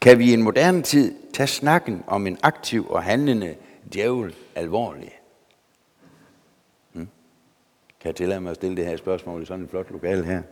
Kan 0.00 0.18
vi 0.18 0.30
i 0.30 0.32
en 0.32 0.42
moderne 0.42 0.82
tid 0.82 1.14
tage 1.34 1.46
snakken 1.46 2.04
om 2.06 2.26
en 2.26 2.38
aktiv 2.42 2.90
og 2.90 3.02
handlende 3.02 3.54
djævel 3.94 4.34
alvorligt? 4.54 5.18
Kan 8.00 8.08
jeg 8.08 8.16
tillade 8.16 8.40
mig 8.40 8.50
at 8.50 8.56
stille 8.56 8.76
det 8.76 8.86
her 8.86 8.96
spørgsmål 8.96 9.42
i 9.42 9.46
sådan 9.46 9.64
et 9.64 9.70
flot 9.70 9.90
lokal 9.90 10.24
her? 10.24 10.42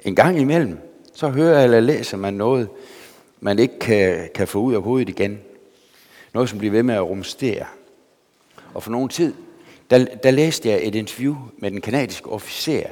En 0.00 0.14
gang 0.14 0.38
imellem, 0.38 0.78
så 1.12 1.28
hører 1.28 1.64
eller 1.64 1.80
læser 1.80 2.16
man 2.16 2.34
noget, 2.34 2.68
man 3.40 3.58
ikke 3.58 3.78
kan, 3.78 4.30
kan 4.34 4.48
få 4.48 4.58
ud 4.58 4.74
af 4.74 4.82
hovedet 4.82 5.08
igen. 5.08 5.40
Noget, 6.34 6.48
som 6.48 6.58
bliver 6.58 6.72
ved 6.72 6.82
med 6.82 6.94
at 6.94 7.02
rumstere. 7.02 7.66
Og 8.74 8.82
for 8.82 8.90
nogen 8.90 9.08
tid, 9.08 9.34
der, 9.90 10.04
der 10.22 10.30
læste 10.30 10.68
jeg 10.68 10.86
et 10.86 10.94
interview 10.94 11.36
med 11.58 11.70
den 11.70 11.80
kanadiske 11.80 12.30
officer. 12.30 12.86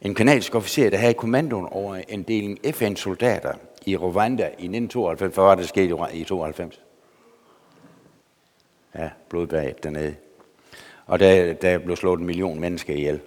En 0.00 0.14
kanadisk 0.14 0.54
officer, 0.54 0.90
der 0.90 0.96
havde 0.96 1.14
kommandoen 1.14 1.66
over 1.70 2.00
en 2.08 2.22
deling 2.22 2.58
FN-soldater 2.74 3.54
i 3.86 3.96
Rwanda 3.96 4.44
i 4.44 4.46
1992. 4.46 5.34
Hvad 5.34 5.44
var 5.44 5.54
det, 5.54 5.62
der 5.62 5.68
skete 5.68 6.18
i 6.18 6.24
92? 6.24 6.80
Ja, 8.94 9.10
blodbadet 9.28 9.82
dernede. 9.84 10.14
Og 11.10 11.20
der, 11.20 11.52
der 11.52 11.78
blev 11.78 11.96
slået 11.96 12.20
en 12.20 12.26
million 12.26 12.60
mennesker 12.60 12.94
ihjel. 12.94 13.20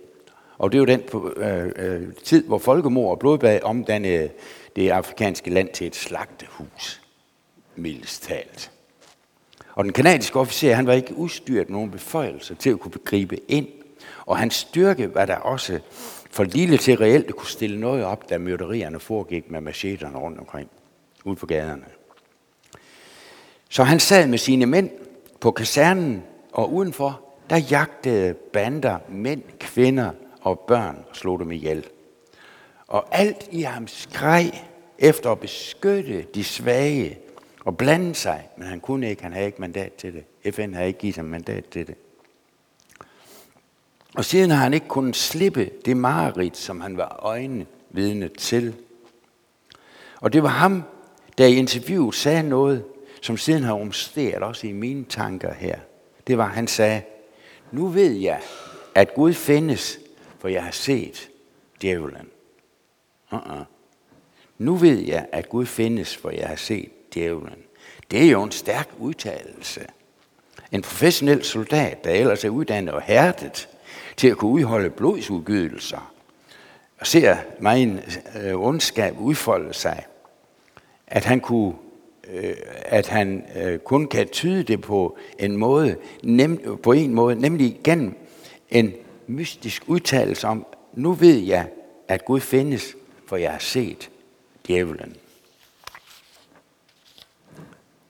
Og 0.57 0.71
det 0.71 0.77
er 0.77 0.79
jo 0.79 0.85
den 0.85 1.01
øh, 1.37 1.71
øh, 1.75 2.13
tid, 2.23 2.47
hvor 2.47 2.57
folkemord 2.57 3.11
og 3.11 3.19
blodbad 3.19 3.59
omdannede 3.63 4.29
det 4.75 4.89
afrikanske 4.89 5.49
land 5.49 5.69
til 5.69 5.87
et 5.87 5.95
slagtehus, 5.95 7.01
mildest 7.75 8.23
talt. 8.23 8.71
Og 9.73 9.83
den 9.83 9.93
kanadiske 9.93 10.39
officer, 10.39 10.75
han 10.75 10.87
var 10.87 10.93
ikke 10.93 11.15
udstyret 11.15 11.69
nogen 11.69 11.91
beføjelser 11.91 12.55
til 12.55 12.69
at 12.69 12.79
kunne 12.79 12.91
gribe 13.05 13.51
ind. 13.51 13.67
Og 14.25 14.37
hans 14.37 14.55
styrke 14.55 15.15
var 15.15 15.25
der 15.25 15.35
også 15.35 15.79
for 16.31 16.43
lille 16.43 16.77
til 16.77 16.97
reelt 16.97 17.27
at 17.27 17.35
kunne 17.35 17.47
stille 17.47 17.79
noget 17.79 18.05
op, 18.05 18.29
da 18.29 18.37
myrderierne 18.37 18.99
foregik 18.99 19.51
med 19.51 19.61
macheterne 19.61 20.17
rundt 20.17 20.39
omkring, 20.39 20.69
ude 21.25 21.35
på 21.35 21.45
gaderne. 21.45 21.85
Så 23.69 23.83
han 23.83 23.99
sad 23.99 24.27
med 24.27 24.37
sine 24.37 24.65
mænd 24.65 24.89
på 25.39 25.51
kasernen, 25.51 26.23
og 26.51 26.73
udenfor, 26.73 27.22
der 27.49 27.57
jagtede 27.57 28.33
bander, 28.33 28.97
mænd, 29.09 29.43
kvinder 29.59 30.11
og 30.41 30.59
børn 30.59 31.05
og 31.09 31.15
slog 31.15 31.39
dem 31.39 31.51
ihjel. 31.51 31.85
Og 32.87 33.05
alt 33.11 33.47
i 33.51 33.61
ham 33.61 33.87
skreg 33.87 34.51
efter 34.99 35.31
at 35.31 35.39
beskytte 35.39 36.25
de 36.35 36.43
svage 36.43 37.19
og 37.65 37.77
blande 37.77 38.15
sig, 38.15 38.49
men 38.57 38.67
han 38.67 38.79
kunne 38.79 39.09
ikke, 39.09 39.23
han 39.23 39.33
havde 39.33 39.45
ikke 39.45 39.61
mandat 39.61 39.93
til 39.93 40.13
det. 40.13 40.53
FN 40.55 40.73
havde 40.73 40.87
ikke 40.87 40.99
givet 40.99 41.15
ham 41.15 41.25
mandat 41.25 41.65
til 41.65 41.87
det. 41.87 41.95
Og 44.15 44.25
siden 44.25 44.49
har 44.49 44.57
han 44.57 44.73
ikke 44.73 44.87
kunnet 44.87 45.15
slippe 45.15 45.69
det 45.85 45.97
mareridt, 45.97 46.57
som 46.57 46.81
han 46.81 46.97
var 46.97 47.19
øjne 47.21 47.65
vidne 47.89 48.27
til. 48.27 48.75
Og 50.21 50.33
det 50.33 50.43
var 50.43 50.49
ham, 50.49 50.83
der 51.37 51.45
i 51.45 51.55
interviewet 51.55 52.15
sagde 52.15 52.43
noget, 52.43 52.83
som 53.21 53.37
siden 53.37 53.63
har 53.63 53.73
rumsteret 53.73 54.43
også 54.43 54.67
i 54.67 54.71
mine 54.71 55.05
tanker 55.05 55.53
her. 55.53 55.79
Det 56.27 56.37
var, 56.37 56.47
han 56.47 56.67
sagde, 56.67 57.01
nu 57.73 57.87
ved 57.87 58.11
jeg, 58.11 58.41
at 58.95 59.13
Gud 59.13 59.33
findes, 59.33 59.99
for 60.39 60.47
jeg 60.47 60.63
har 60.63 60.71
set 60.71 61.29
djævlen. 61.81 62.29
Uh-uh. 63.31 63.63
Nu 64.57 64.75
ved 64.75 64.99
jeg, 64.99 65.25
at 65.31 65.49
Gud 65.49 65.65
findes, 65.65 66.17
for 66.17 66.29
jeg 66.29 66.47
har 66.47 66.55
set 66.55 66.89
djævlen. 67.13 67.63
Det 68.11 68.25
er 68.25 68.29
jo 68.29 68.43
en 68.43 68.51
stærk 68.51 68.89
udtalelse. 68.99 69.85
En 70.71 70.81
professionel 70.81 71.43
soldat, 71.43 72.03
der 72.03 72.11
ellers 72.11 72.43
er 72.43 72.49
uddannet 72.49 72.93
og 72.93 73.01
hærdet 73.01 73.69
til 74.17 74.27
at 74.27 74.37
kunne 74.37 74.51
udholde 74.51 74.89
blodsudgydelser, 74.89 76.13
og 76.99 77.07
ser 77.07 77.37
en 77.75 77.99
øh, 78.41 78.55
ondskab 78.55 79.19
udfolde 79.19 79.73
sig, 79.73 80.05
at 81.07 81.25
han 81.25 81.39
kunne 81.39 81.73
øh, 82.31 82.55
at 82.85 83.07
han 83.07 83.45
øh, 83.55 83.79
kun 83.79 84.07
kan 84.07 84.27
tyde 84.27 84.63
det 84.63 84.81
på 84.81 85.17
en 85.39 85.57
måde, 85.57 85.97
nem, 86.23 86.79
på 86.83 86.91
en 86.91 87.13
måde, 87.13 87.35
nemlig 87.35 87.79
gennem 87.83 88.15
en 88.69 88.93
mystisk 89.27 89.83
udtalelse 89.87 90.47
om, 90.47 90.65
nu 90.93 91.13
ved 91.13 91.37
jeg, 91.37 91.67
at 92.07 92.25
Gud 92.25 92.39
findes, 92.39 92.95
for 93.27 93.37
jeg 93.37 93.51
har 93.51 93.59
set 93.59 94.09
djævlen. 94.67 95.15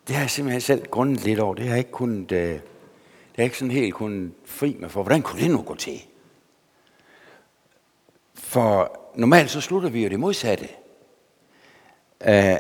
Det 0.08 0.16
har 0.16 0.24
jeg 0.24 0.30
simpelthen 0.30 0.62
selv 0.62 0.86
grundet 0.86 1.24
lidt 1.24 1.40
over. 1.40 1.56
Det 1.56 1.64
har 1.64 1.72
jeg 1.72 1.78
ikke 1.78 1.92
kunnet, 1.92 2.32
øh, 2.32 2.50
det 2.50 2.62
har 3.36 3.44
ikke 3.44 3.58
sådan 3.58 3.72
helt 3.72 3.94
kunnet 3.94 4.32
fri 4.46 4.76
mig 4.80 4.92
for. 4.92 5.04
Hvordan 5.04 5.22
kunne 5.22 5.42
det 5.42 5.52
nu 5.52 5.62
gå 5.62 5.76
til? 5.76 6.02
For 8.34 9.00
normalt 9.16 9.50
så 9.50 9.62
slutter 9.62 9.90
vi 9.90 10.04
jo 10.04 10.10
det 10.10 10.20
modsatte. 10.20 10.68
Øh, 12.28 12.56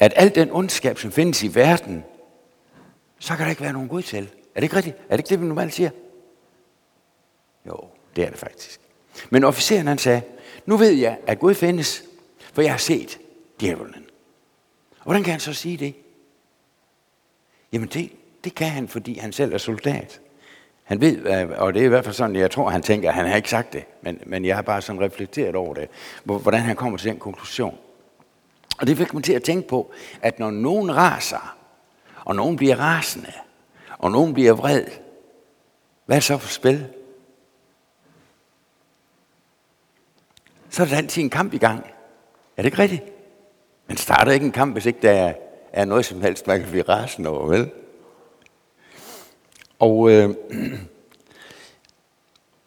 at 0.00 0.12
al 0.16 0.34
den 0.34 0.50
ondskab, 0.50 0.98
som 0.98 1.12
findes 1.12 1.42
i 1.42 1.54
verden, 1.54 2.04
så 3.18 3.36
kan 3.36 3.44
der 3.44 3.50
ikke 3.50 3.62
være 3.62 3.72
nogen 3.72 3.88
Gud 3.88 4.02
til. 4.02 4.22
Er 4.54 4.60
det 4.60 4.62
ikke 4.62 4.76
rigtigt? 4.76 4.96
Er 4.96 5.16
det 5.16 5.18
ikke 5.18 5.28
det, 5.28 5.40
vi 5.40 5.46
normalt 5.46 5.74
siger? 5.74 5.90
Jo, 7.66 7.76
det 8.16 8.24
er 8.24 8.30
det 8.30 8.38
faktisk. 8.38 8.80
Men 9.30 9.44
officeren 9.44 9.86
han 9.86 9.98
sagde, 9.98 10.22
nu 10.66 10.76
ved 10.76 10.90
jeg, 10.90 11.18
at 11.26 11.38
Gud 11.38 11.54
findes, 11.54 12.04
for 12.52 12.62
jeg 12.62 12.70
har 12.70 12.78
set 12.78 13.18
djævlen. 13.60 14.06
Og 14.98 15.04
hvordan 15.04 15.22
kan 15.22 15.30
han 15.30 15.40
så 15.40 15.52
sige 15.52 15.76
det? 15.76 15.94
Jamen 17.72 17.88
det, 17.88 18.12
det 18.44 18.54
kan 18.54 18.68
han, 18.68 18.88
fordi 18.88 19.18
han 19.18 19.32
selv 19.32 19.54
er 19.54 19.58
soldat. 19.58 20.20
Han 20.82 21.00
ved, 21.00 21.26
og 21.56 21.74
det 21.74 21.82
er 21.82 21.86
i 21.86 21.88
hvert 21.88 22.04
fald 22.04 22.14
sådan, 22.14 22.36
jeg 22.36 22.50
tror, 22.50 22.70
han 22.70 22.82
tænker, 22.82 23.10
han 23.10 23.26
har 23.26 23.36
ikke 23.36 23.50
sagt 23.50 23.72
det, 23.72 23.84
men, 24.02 24.20
men 24.26 24.44
jeg 24.44 24.54
har 24.54 24.62
bare 24.62 24.82
sådan 24.82 25.00
reflekteret 25.00 25.54
over 25.54 25.74
det, 25.74 25.88
hvordan 26.24 26.60
han 26.60 26.76
kommer 26.76 26.98
til 26.98 27.10
den 27.10 27.18
konklusion. 27.18 27.78
Og 28.80 28.86
det 28.86 28.96
fik 28.96 29.14
mig 29.14 29.24
til 29.24 29.32
at 29.32 29.42
tænke 29.42 29.68
på, 29.68 29.92
at 30.22 30.38
når 30.38 30.50
nogen 30.50 30.96
raser, 30.96 31.56
og 32.24 32.36
nogen 32.36 32.56
bliver 32.56 32.76
rasende, 32.76 33.32
og 33.98 34.10
nogen 34.10 34.34
bliver 34.34 34.52
vred, 34.52 34.84
hvad 36.06 36.16
er 36.16 36.20
så 36.20 36.38
for 36.38 36.48
spil? 36.48 36.88
Så 40.70 40.82
er 40.82 40.86
der 40.86 40.96
altid 40.96 41.22
en 41.22 41.30
kamp 41.30 41.54
i 41.54 41.58
gang. 41.58 41.86
Er 42.56 42.62
det 42.62 42.64
ikke 42.64 42.78
rigtigt? 42.78 43.02
Man 43.86 43.96
starter 43.96 44.32
ikke 44.32 44.46
en 44.46 44.52
kamp, 44.52 44.72
hvis 44.72 44.86
ikke 44.86 44.98
der 45.02 45.10
er 45.10 45.34
er 45.72 45.84
noget 45.84 46.04
som 46.04 46.20
helst, 46.20 46.46
man 46.46 46.60
kan 46.60 46.70
blive 46.70 46.82
rasende 46.82 47.30
over, 47.30 47.46
vel? 47.46 47.70
Og, 49.78 50.10
øh, 50.10 50.34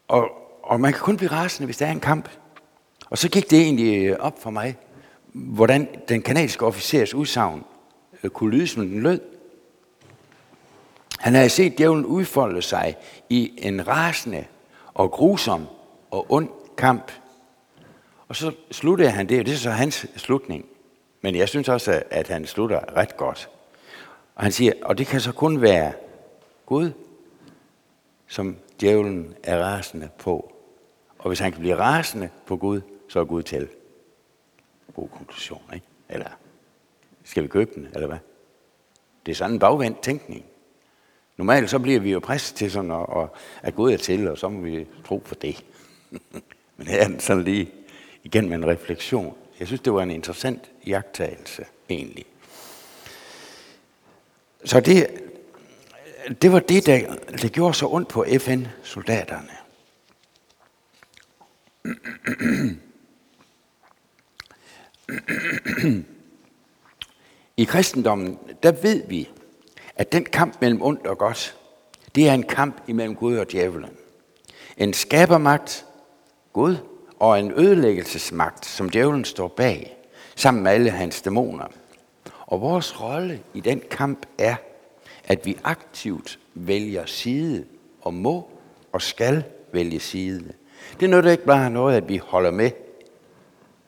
og, 0.08 0.30
og 0.64 0.80
man 0.80 0.94
kan 0.94 1.02
kun 1.02 1.18
blive 1.18 1.32
rasende, 1.32 1.66
hvis 1.66 1.78
der 1.78 1.86
er 1.86 1.92
en 1.92 2.00
kamp. 2.00 2.30
Og 3.10 3.18
så 3.18 3.30
gik 3.30 3.50
det 3.50 3.62
egentlig 3.62 4.06
øh, 4.06 4.18
op 4.20 4.42
for 4.42 4.50
mig, 4.50 4.78
hvordan 5.34 5.88
den 6.10 6.22
kanadiske 6.22 6.66
officers 6.66 7.14
udsagn 7.14 7.64
øh, 8.24 8.30
kunne 8.30 8.52
lyde, 8.52 8.68
som 8.68 8.88
den 8.88 9.02
lød. 9.02 9.22
Han 11.20 11.34
havde 11.34 11.50
set 11.50 11.78
djævlen 11.78 12.06
udfolde 12.06 12.62
sig 12.62 12.96
i 13.30 13.54
en 13.58 13.88
rasende 13.88 14.46
og 14.94 15.12
grusom 15.12 15.66
og 16.12 16.26
ond 16.30 16.50
kamp. 16.78 17.12
Og 18.28 18.36
så 18.36 18.52
sluttede 18.72 19.10
han 19.10 19.30
det, 19.30 19.40
og 19.40 19.46
det 19.46 19.54
er 19.54 19.58
så 19.58 19.70
hans 19.70 20.06
slutning. 20.16 20.66
Men 21.22 21.36
jeg 21.36 21.50
synes 21.50 21.70
også, 21.70 22.04
at 22.10 22.28
han 22.28 22.46
slutter 22.46 22.98
ret 22.98 23.18
godt. 23.18 23.50
Og 24.36 24.44
han 24.44 24.52
siger, 24.52 24.74
og 24.82 24.98
det 24.98 25.08
kan 25.08 25.22
så 25.22 25.32
kun 25.32 25.62
være 25.62 25.94
Gud, 26.66 26.92
som 28.28 28.58
djævlen 28.82 29.34
er 29.44 29.64
rasende 29.64 30.10
på. 30.20 30.54
Og 31.20 31.28
hvis 31.28 31.40
han 31.40 31.52
kan 31.52 31.62
blive 31.62 31.76
rasende 31.76 32.30
på 32.46 32.58
Gud, 32.58 32.82
så 33.10 33.20
er 33.20 33.26
Gud 33.26 33.44
til. 33.44 33.68
God 34.96 35.10
konklusion, 35.10 35.62
ikke? 35.74 35.86
Eller 36.10 36.30
skal 37.24 37.44
vi 37.44 37.48
købe 37.48 37.72
den, 37.76 37.88
eller 37.94 38.08
hvad? 38.08 38.18
Det 39.26 39.32
er 39.32 39.36
sådan 39.36 39.54
en 39.54 39.60
bagvendt 39.60 40.02
tænkning. 40.02 40.46
Normalt 41.38 41.70
så 41.70 41.80
bliver 41.80 42.00
vi 42.00 42.12
jo 42.12 42.20
præst 42.20 42.56
til 42.56 42.72
sådan 42.72 42.92
at, 42.92 43.06
at, 43.16 43.30
at 43.62 43.76
gå 43.76 43.84
ud 43.84 43.98
til, 43.98 44.28
og 44.28 44.38
så 44.38 44.50
må 44.50 44.62
vi 44.62 44.88
tro 45.06 45.18
på 45.18 45.36
det. 45.36 45.66
Men 46.78 46.88
her 46.88 47.02
er 47.02 47.08
den 47.08 47.20
sådan 47.20 47.44
lige 47.44 47.72
igen 48.24 48.50
med 48.50 48.58
en 48.58 48.68
refleksion. 48.68 49.38
Jeg 49.60 49.68
synes, 49.68 49.82
det 49.82 49.94
var 49.94 50.04
en 50.04 50.12
interessant 50.12 50.72
jagttagelse, 50.88 51.66
egentlig. 51.90 52.26
Så 54.66 54.80
det, 54.80 55.08
det 56.42 56.52
var 56.52 56.60
det, 56.60 56.86
der, 56.86 57.16
der 57.42 57.48
gjorde 57.48 57.74
så 57.74 57.88
ondt 57.88 58.10
på 58.10 58.26
FN-soldaterne. 58.40 59.52
I 67.58 67.64
kristendommen, 67.64 68.40
der 68.64 68.72
ved 68.72 69.08
vi, 69.08 69.30
at 69.96 70.12
den 70.12 70.26
kamp 70.26 70.58
mellem 70.62 70.82
ondt 70.82 71.08
og 71.08 71.18
godt, 71.18 71.58
det 72.16 72.30
er 72.30 72.34
en 72.34 72.44
kamp 72.44 72.82
imellem 72.88 73.16
Gud 73.16 73.38
og 73.38 73.52
djævlen. 73.52 73.90
En 74.78 74.94
skabermagt, 74.94 75.86
Gud, 76.54 76.76
og 77.20 77.40
en 77.40 77.52
ødelæggelsesmagt, 77.52 78.66
som 78.66 78.90
djævlen 78.90 79.26
står 79.26 79.48
bag, 79.48 79.98
sammen 80.36 80.64
med 80.64 80.72
alle 80.72 80.90
hans 80.90 81.22
dæmoner. 81.22 81.66
Og 82.46 82.62
vores 82.62 83.02
rolle 83.02 83.44
i 83.54 83.60
den 83.60 83.82
kamp 83.92 84.26
er, 84.38 84.56
at 85.24 85.46
vi 85.46 85.58
aktivt 85.64 86.40
vælger 86.54 87.06
side, 87.06 87.66
og 88.02 88.14
må 88.14 88.50
og 88.92 89.02
skal 89.02 89.44
vælge 89.72 90.00
side. 90.00 90.54
Det 91.00 91.06
er 91.06 91.10
noget, 91.10 91.26
der 91.26 91.32
ikke 91.32 91.46
bare 91.46 91.70
noget, 91.70 91.98
at 91.98 92.10
vi 92.10 92.18
holder 92.18 92.52
med 92.52 92.72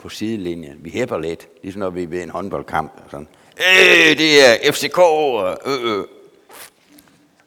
på 0.06 0.10
sidelinjen. 0.10 0.78
Vi 0.82 0.90
hæpper 0.90 1.18
lidt, 1.18 1.48
ligesom 1.64 1.80
når 1.80 1.90
vi 1.90 2.04
er 2.04 2.08
ved 2.08 2.24
en 2.24 2.30
håndboldkamp. 2.30 2.92
Og 3.06 3.12
sådan. 3.12 3.28
Øh, 3.58 4.18
det 4.18 4.46
er 4.46 4.72
FCK. 4.72 5.00
Øh, 5.68 5.98
øh. 5.98 6.06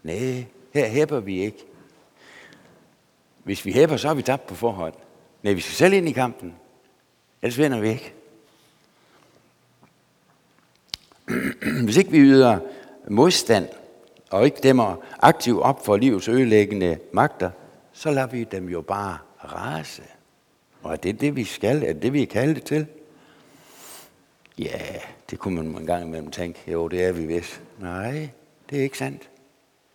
Nej, 0.03 0.45
her 0.75 0.87
hæpper 0.87 1.21
vi 1.21 1.41
ikke. 1.41 1.65
Hvis 3.45 3.65
vi 3.65 3.73
hæpper, 3.73 3.97
så 3.97 4.09
har 4.09 4.15
vi 4.15 4.23
tabt 4.23 4.47
på 4.47 4.55
forhånd. 4.55 4.95
Nej, 5.43 5.53
vi 5.53 5.61
skal 5.61 5.75
selv 5.75 5.93
ind 5.93 6.09
i 6.09 6.13
kampen. 6.13 6.55
Ellers 7.43 7.59
vinder 7.59 7.81
vi 7.81 7.89
ikke. 7.89 8.13
Hvis 11.85 11.97
ikke 11.97 12.11
vi 12.11 12.19
yder 12.19 12.59
modstand, 13.09 13.69
og 14.31 14.45
ikke 14.45 14.59
dæmmer 14.63 14.97
aktivt 15.19 15.63
op 15.63 15.85
for 15.85 15.97
livets 15.97 16.29
ødelæggende 16.29 16.99
magter, 17.13 17.51
så 17.93 18.11
lader 18.11 18.27
vi 18.27 18.45
dem 18.45 18.69
jo 18.69 18.81
bare 18.81 19.19
rase. 19.45 20.03
Og 20.89 20.95
er 20.95 20.97
det 20.97 21.21
det, 21.21 21.37
vi 21.37 21.45
skal? 21.45 21.83
Er 21.83 21.93
det 21.93 22.03
det, 22.03 22.13
vi 22.13 22.23
er 22.23 22.27
kaldet 22.27 22.65
til? 22.65 22.87
Ja, 24.59 24.79
det 25.31 25.39
kunne 25.39 25.63
man 25.63 25.67
en 25.67 25.87
gang 25.87 26.05
imellem 26.05 26.31
tænke, 26.31 26.61
jo, 26.67 26.89
det 26.89 27.05
er 27.05 27.13
vi 27.13 27.27
vist. 27.27 27.61
Nej, 27.79 28.29
det 28.71 28.79
er 28.79 28.83
ikke 28.83 28.99
sandt. 28.99 29.29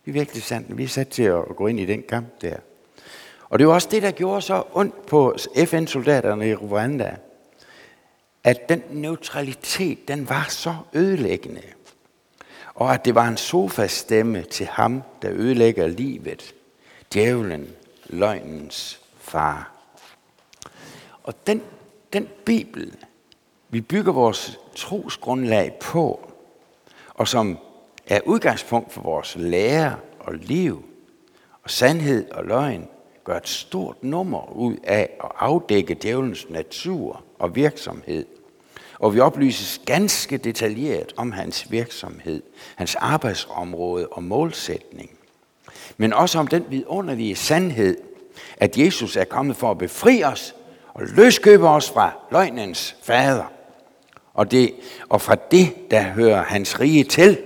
Det 0.05 0.11
er 0.11 0.13
virkelig 0.13 0.43
sandt. 0.43 0.77
Vi 0.77 0.83
er 0.83 0.87
sat 0.87 1.07
til 1.07 1.23
at 1.23 1.43
gå 1.55 1.67
ind 1.67 1.79
i 1.79 1.85
den 1.85 2.03
kamp 2.09 2.41
der. 2.41 2.55
Og 3.49 3.59
det 3.59 3.67
var 3.67 3.73
også 3.73 3.87
det, 3.91 4.01
der 4.01 4.11
gjorde 4.11 4.41
så 4.41 4.63
ondt 4.73 5.05
på 5.05 5.35
FN-soldaterne 5.65 6.49
i 6.49 6.55
Rwanda, 6.55 7.15
at 8.43 8.69
den 8.69 8.83
neutralitet, 8.91 10.07
den 10.07 10.29
var 10.29 10.45
så 10.49 10.75
ødelæggende. 10.93 11.61
Og 12.75 12.93
at 12.93 13.05
det 13.05 13.15
var 13.15 13.27
en 13.27 13.37
sofastemme 13.37 14.43
til 14.43 14.65
ham, 14.65 15.03
der 15.21 15.31
ødelægger 15.31 15.87
livet. 15.87 16.55
Djævlen, 17.13 17.67
løgnens 18.05 19.01
far. 19.19 19.73
Og 21.23 21.47
den, 21.47 21.61
den 22.13 22.27
Bibel, 22.45 22.93
vi 23.69 23.81
bygger 23.81 24.11
vores 24.11 24.59
trosgrundlag 24.75 25.73
på, 25.81 26.29
og 27.13 27.27
som 27.27 27.57
er 28.07 28.19
udgangspunkt 28.25 28.93
for 28.93 29.01
vores 29.01 29.35
lære 29.39 29.95
og 30.19 30.33
liv, 30.33 30.85
og 31.63 31.69
sandhed 31.69 32.31
og 32.31 32.45
løgn, 32.45 32.87
gør 33.23 33.37
et 33.37 33.47
stort 33.47 34.03
nummer 34.03 34.51
ud 34.51 34.75
af 34.83 35.09
at 35.23 35.31
afdække 35.39 35.97
djævelens 36.01 36.49
natur 36.49 37.23
og 37.39 37.55
virksomhed. 37.55 38.25
Og 38.99 39.13
vi 39.13 39.19
oplyses 39.19 39.81
ganske 39.85 40.37
detaljeret 40.37 41.13
om 41.17 41.31
hans 41.31 41.71
virksomhed, 41.71 42.43
hans 42.75 42.95
arbejdsområde 42.95 44.07
og 44.07 44.23
målsætning. 44.23 45.09
Men 45.97 46.13
også 46.13 46.39
om 46.39 46.47
den 46.47 46.65
vidunderlige 46.69 47.35
sandhed, 47.35 47.97
at 48.57 48.77
Jesus 48.77 49.15
er 49.15 49.23
kommet 49.23 49.55
for 49.55 49.71
at 49.71 49.77
befri 49.77 50.23
os 50.23 50.55
og 50.93 51.01
løskøbe 51.01 51.67
os 51.67 51.89
fra 51.89 52.11
løgnens 52.31 52.95
fader. 53.03 53.51
Og, 54.33 54.51
det, 54.51 54.73
og 55.09 55.21
fra 55.21 55.35
det, 55.51 55.91
der 55.91 56.01
hører 56.01 56.43
hans 56.43 56.79
rige 56.79 57.03
til, 57.03 57.41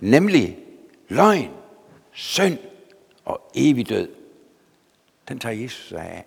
nemlig 0.00 0.58
løgn, 1.08 1.50
synd 2.12 2.58
og 3.24 3.50
evig 3.54 3.88
død 3.88 4.08
den 5.32 5.38
tager 5.38 5.62
Jesus 5.62 5.88
sig 5.88 6.00
af. 6.00 6.24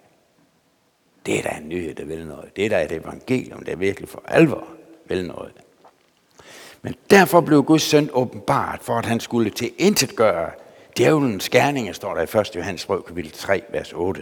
Det 1.26 1.40
er 1.40 1.44
da 1.44 1.58
en 1.58 1.70
nyhed, 1.70 1.96
der 1.96 2.06
vil 2.06 2.28
noget. 2.28 2.56
Det 2.56 2.66
er 2.66 2.70
da 2.70 2.84
et 2.86 2.92
evangelium, 2.92 3.64
der 3.66 3.76
virkelig 3.76 4.10
for 4.10 4.24
alvor 4.28 4.68
vil 5.06 5.28
noget. 5.28 5.54
Men 6.82 6.96
derfor 7.10 7.42
blev 7.42 7.64
Guds 7.64 7.84
søn 7.84 8.10
åbenbart, 8.14 8.80
for 8.82 8.94
at 8.94 9.06
han 9.06 9.20
skulle 9.20 9.50
til 9.50 9.72
intet 9.78 10.16
gøre 10.16 10.52
djævelens 10.98 11.50
gerninger, 11.50 11.94
står 11.94 12.14
der 12.14 12.22
i 12.22 12.40
1. 12.40 12.56
Johannes 12.56 12.90
Rød, 12.90 13.04
kapitel 13.04 13.32
3, 13.32 13.64
vers 13.70 13.94
8. 13.94 14.22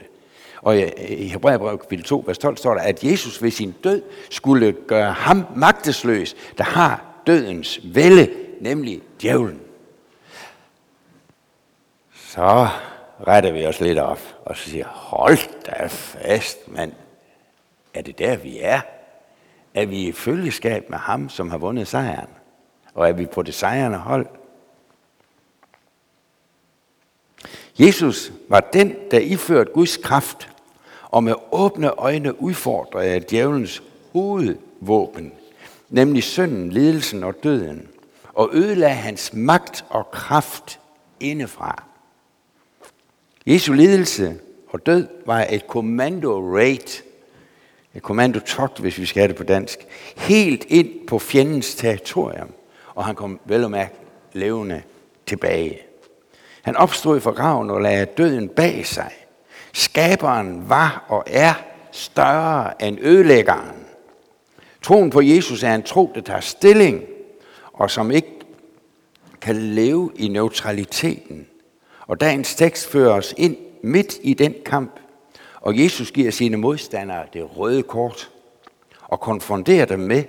Og 0.64 0.82
øh, 0.82 0.92
i 1.10 1.28
Hebræerbrevet 1.28 1.80
kapitel 1.80 2.06
2, 2.06 2.24
vers 2.28 2.38
12 2.38 2.58
står 2.58 2.74
der, 2.74 2.82
at 2.82 3.04
Jesus 3.04 3.42
ved 3.42 3.52
sin 3.52 3.76
død 3.84 4.02
skulle 4.30 4.72
gøre 4.72 5.12
ham 5.12 5.46
magtesløs, 5.56 6.36
der 6.58 6.64
har 6.64 7.06
dødens 7.28 7.80
vælde, 7.84 8.30
nemlig 8.62 9.02
djævlen. 9.22 9.60
Så 12.14 12.68
retter 13.28 13.52
vi 13.52 13.66
os 13.66 13.80
lidt 13.80 14.00
op 14.00 14.20
og 14.46 14.58
så 14.58 14.70
siger, 14.70 14.88
hold 14.88 15.38
da 15.66 15.88
fast, 15.88 16.72
mand. 16.72 16.92
Er 17.94 18.02
det 18.02 18.20
der, 18.20 18.38
vi 18.38 18.60
er? 18.62 18.82
Er 19.74 19.86
vi 19.86 20.08
i 20.08 20.12
følgeskab 20.12 20.90
med 20.90 20.98
ham, 20.98 21.30
som 21.30 21.50
har 21.50 21.58
vundet 21.58 21.88
sejren? 21.88 22.30
Og 22.94 23.10
er 23.10 23.14
vi 23.14 23.26
på 23.26 23.42
det 23.42 23.54
sejrende 23.54 23.98
hold? 23.98 24.28
Jesus 27.80 28.32
var 28.50 28.60
den, 28.60 28.96
der 29.12 29.20
iført 29.20 29.74
Guds 29.74 29.98
kraft, 29.98 30.50
og 31.14 31.24
med 31.24 31.34
åbne 31.52 31.90
øjne 31.90 32.42
udfordrer 32.42 33.02
jeg 33.02 33.30
djævelens 33.30 33.84
hovedvåben, 34.12 35.32
nemlig 35.90 36.24
synden, 36.24 36.70
lidelsen 36.70 37.24
og 37.24 37.44
døden, 37.44 37.88
og 38.34 38.50
ødelagde 38.54 38.96
hans 38.96 39.34
magt 39.34 39.86
og 39.90 40.12
kraft 40.12 40.80
indefra. 41.20 41.84
Jesu 43.46 43.74
lidelse 43.74 44.40
og 44.70 44.86
død 44.86 45.08
var 45.26 45.46
et 45.50 45.68
kommando-raid, 45.68 47.04
et 47.96 48.04
kommando-togt, 48.04 48.80
hvis 48.80 48.98
vi 48.98 49.06
skal 49.06 49.22
have 49.22 49.28
det 49.28 49.36
på 49.36 49.44
dansk, 49.44 49.80
helt 50.18 50.66
ind 50.68 51.08
på 51.08 51.20
fjendens 51.20 51.76
territorium, 51.76 52.50
og 52.96 53.06
han 53.06 53.16
kom 53.16 53.40
vel 53.46 53.64
og 53.64 53.72
mærke 53.72 53.94
levende 54.34 54.82
tilbage. 55.26 55.80
Han 56.62 56.76
opstod 56.76 57.20
fra 57.20 57.32
graven 57.32 57.70
og 57.70 57.82
lagde 57.82 58.06
døden 58.06 58.50
bag 58.50 58.86
sig. 58.86 59.12
Skaberen 59.74 60.70
var 60.70 61.06
og 61.08 61.24
er 61.28 61.54
større 61.92 62.84
end 62.84 62.98
ødelæggeren. 63.02 63.86
Troen 64.82 65.10
på 65.10 65.22
Jesus 65.22 65.64
er 65.64 65.76
en 65.76 65.84
tro, 65.84 66.12
der 66.16 66.22
tager 66.22 66.40
stilling, 66.40 67.02
og 67.74 67.92
som 67.92 68.12
ikke 68.12 68.40
kan 69.42 69.56
leve 69.56 70.12
i 70.16 70.28
neutraliteten 70.28 71.48
og 72.08 72.22
dagens 72.22 72.56
tekst 72.56 72.92
fører 72.92 73.14
os 73.14 73.34
ind 73.38 73.58
midt 73.82 74.18
i 74.22 74.34
den 74.34 74.56
kamp, 74.66 75.00
og 75.62 75.80
Jesus 75.80 76.12
giver 76.12 76.32
sine 76.32 76.58
modstandere 76.58 77.26
det 77.34 77.58
røde 77.58 77.84
kort 77.84 78.32
og 79.04 79.20
konfronterer 79.20 79.86
dem 79.86 80.00
med, 80.00 80.24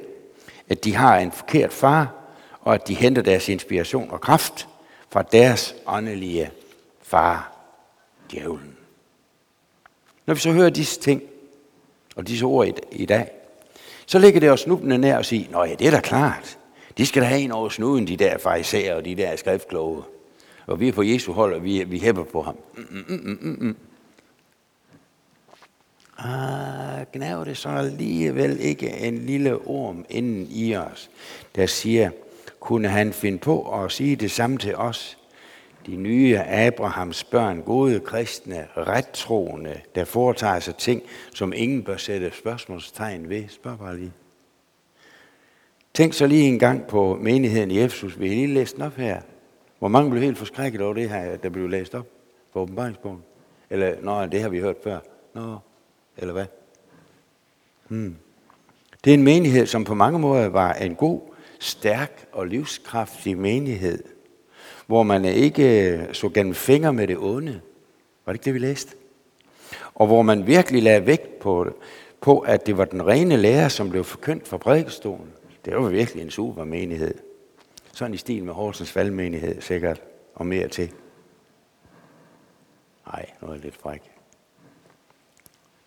at 0.69 0.85
de 0.85 0.95
har 0.95 1.19
en 1.19 1.33
forkert 1.33 1.73
far, 1.73 2.15
og 2.61 2.75
at 2.75 2.89
de 2.89 2.95
henter 2.95 3.23
deres 3.23 3.49
inspiration 3.49 4.11
og 4.11 4.21
kraft 4.21 4.69
fra 5.11 5.23
deres 5.23 5.75
åndelige 5.87 6.51
far, 7.03 7.53
djævlen. 8.31 8.74
Når 10.27 10.35
vi 10.35 10.41
så 10.41 10.53
hører 10.53 10.71
disse 10.71 11.01
ting, 11.01 11.23
og 12.17 12.29
disse 12.29 12.45
ord 12.45 12.69
i 12.93 13.07
dag, 13.07 13.31
så 14.07 14.19
ligger 14.19 14.41
det 14.41 14.51
os 14.51 14.61
snubende 14.61 14.99
nær 14.99 15.17
og 15.17 15.25
sige, 15.25 15.49
nå 15.51 15.65
ja, 15.65 15.75
det 15.75 15.87
er 15.87 15.91
da 15.91 16.01
klart. 16.01 16.59
De 16.99 17.07
skal 17.07 17.23
da 17.23 17.27
have 17.27 17.41
en 17.41 17.53
over 17.53 17.69
snuden, 17.69 18.07
de 18.07 18.17
der 18.17 18.39
fariserer 18.39 18.95
og 18.95 19.05
de 19.05 19.15
der 19.15 19.37
skriftkloge 19.37 20.03
og 20.67 20.81
vi 20.81 20.89
er 20.89 20.93
på 20.93 21.03
Jesu 21.03 21.33
hold, 21.33 21.55
og 21.55 21.65
vi, 21.65 21.85
vi 21.85 21.99
hæpper 21.99 22.25
på 22.25 22.43
ham. 22.43 22.57
Mm, 22.77 23.05
mm, 23.09 23.21
mm, 23.25 23.39
mm, 23.41 23.57
mm. 23.61 23.77
Ah, 26.19 27.05
gnaver 27.13 27.45
det 27.45 27.57
så 27.57 27.69
alligevel 27.69 28.61
ikke 28.61 28.91
en 28.91 29.19
lille 29.19 29.57
orm 29.67 30.05
inden 30.09 30.49
i 30.51 30.77
os, 30.77 31.11
der 31.55 31.67
siger, 31.67 32.11
kunne 32.61 32.89
han 32.89 33.13
finde 33.13 33.39
på 33.39 33.83
at 33.83 33.93
sige 33.93 34.17
det 34.17 34.31
samme 34.31 34.59
til 34.59 34.77
os? 34.77 35.19
De 35.87 35.97
nye 35.97 36.39
Abrahams 36.39 37.25
børn, 37.25 37.63
gode 37.63 38.01
kristne, 38.01 38.67
rettroende, 38.77 39.81
der 39.95 40.05
foretager 40.05 40.61
sig 40.61 40.77
ting, 40.77 41.03
som 41.35 41.53
ingen 41.57 41.83
bør 41.83 41.97
sætte 41.97 42.31
spørgsmålstegn 42.39 43.29
ved. 43.29 43.49
Spørg 43.49 43.79
bare 43.79 43.97
lige. 43.97 44.13
Tænk 45.95 46.13
så 46.13 46.27
lige 46.27 46.49
en 46.49 46.59
gang 46.59 46.87
på 46.87 47.19
menigheden 47.21 47.71
i 47.71 47.81
Efesus. 47.81 48.21
Vi 48.21 48.29
har 48.29 48.35
lige 48.35 48.55
læst 48.55 48.75
den 48.75 48.83
op 48.83 48.95
her. 48.95 49.21
Hvor 49.79 49.89
mange 49.89 50.11
blev 50.11 50.23
helt 50.23 50.39
forskrækket 50.39 50.81
over 50.81 50.95
det 50.95 51.11
her, 51.11 51.37
der 51.37 51.49
blev 51.49 51.69
læst 51.69 51.95
op 51.95 52.07
på 52.53 52.61
åbenbaringsbogen? 52.61 53.23
Eller, 53.71 53.95
nå, 54.03 54.27
det 54.27 54.43
har 54.43 54.49
vi 54.49 54.61
hørt 54.61 54.77
før. 54.85 54.99
Nå, 55.35 55.59
eller 56.17 56.33
hvad? 56.33 56.47
Hmm. 57.89 58.17
Det 59.05 59.11
er 59.11 59.15
en 59.15 59.23
menighed, 59.23 59.67
som 59.67 59.85
på 59.85 59.95
mange 59.95 60.19
måder 60.19 60.49
var 60.49 60.73
en 60.73 60.95
god, 60.95 61.21
stærk 61.59 62.27
og 62.33 62.47
livskraftig 62.47 63.39
menighed, 63.39 64.14
hvor 64.87 65.03
man 65.03 65.25
ikke 65.25 65.91
øh, 65.91 66.15
så 66.15 66.29
gennem 66.29 66.55
fingre 66.55 66.93
med 66.93 67.07
det 67.07 67.19
onde. 67.19 67.61
Var 68.27 68.33
det 68.33 68.35
ikke 68.35 68.45
det, 68.45 68.55
vi 68.55 68.59
læste? 68.59 68.97
Og 69.95 70.07
hvor 70.07 70.23
man 70.23 70.47
virkelig 70.47 70.83
lagde 70.83 71.07
vægt 71.07 71.39
på, 71.39 71.77
på, 72.21 72.39
at 72.39 72.67
det 72.67 72.79
var 72.79 72.85
den 72.85 73.07
rene 73.07 73.37
lærer, 73.37 73.69
som 73.69 73.91
blev 73.91 74.05
forkyndt 74.05 74.49
fra 74.49 74.57
prædikestolen. 74.57 75.29
Det 75.65 75.77
var 75.77 75.89
virkelig 75.89 76.23
en 76.23 76.31
super 76.31 76.65
menighed. 76.65 77.15
Sådan 77.93 78.15
i 78.15 78.17
stil 78.17 78.45
med 78.45 78.55
Horsens 78.55 78.97
valgmenighed 78.97 79.61
sikkert, 79.61 80.01
og 80.35 80.47
mere 80.47 80.69
til. 80.69 80.91
Nej, 83.07 83.27
nu 83.41 83.47
noget 83.47 83.63
lidt 83.63 83.77
fræk. 83.77 84.03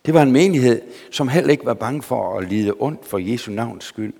Det 0.05 0.13
var 0.13 0.21
en 0.21 0.31
menighed, 0.31 0.81
som 1.11 1.27
heller 1.27 1.51
ikke 1.51 1.65
var 1.65 1.73
bange 1.73 2.01
for 2.01 2.39
at 2.39 2.49
lide 2.49 2.73
ondt 2.79 3.05
for 3.05 3.17
Jesu 3.17 3.51
navns 3.51 3.83
skyld. 3.83 4.13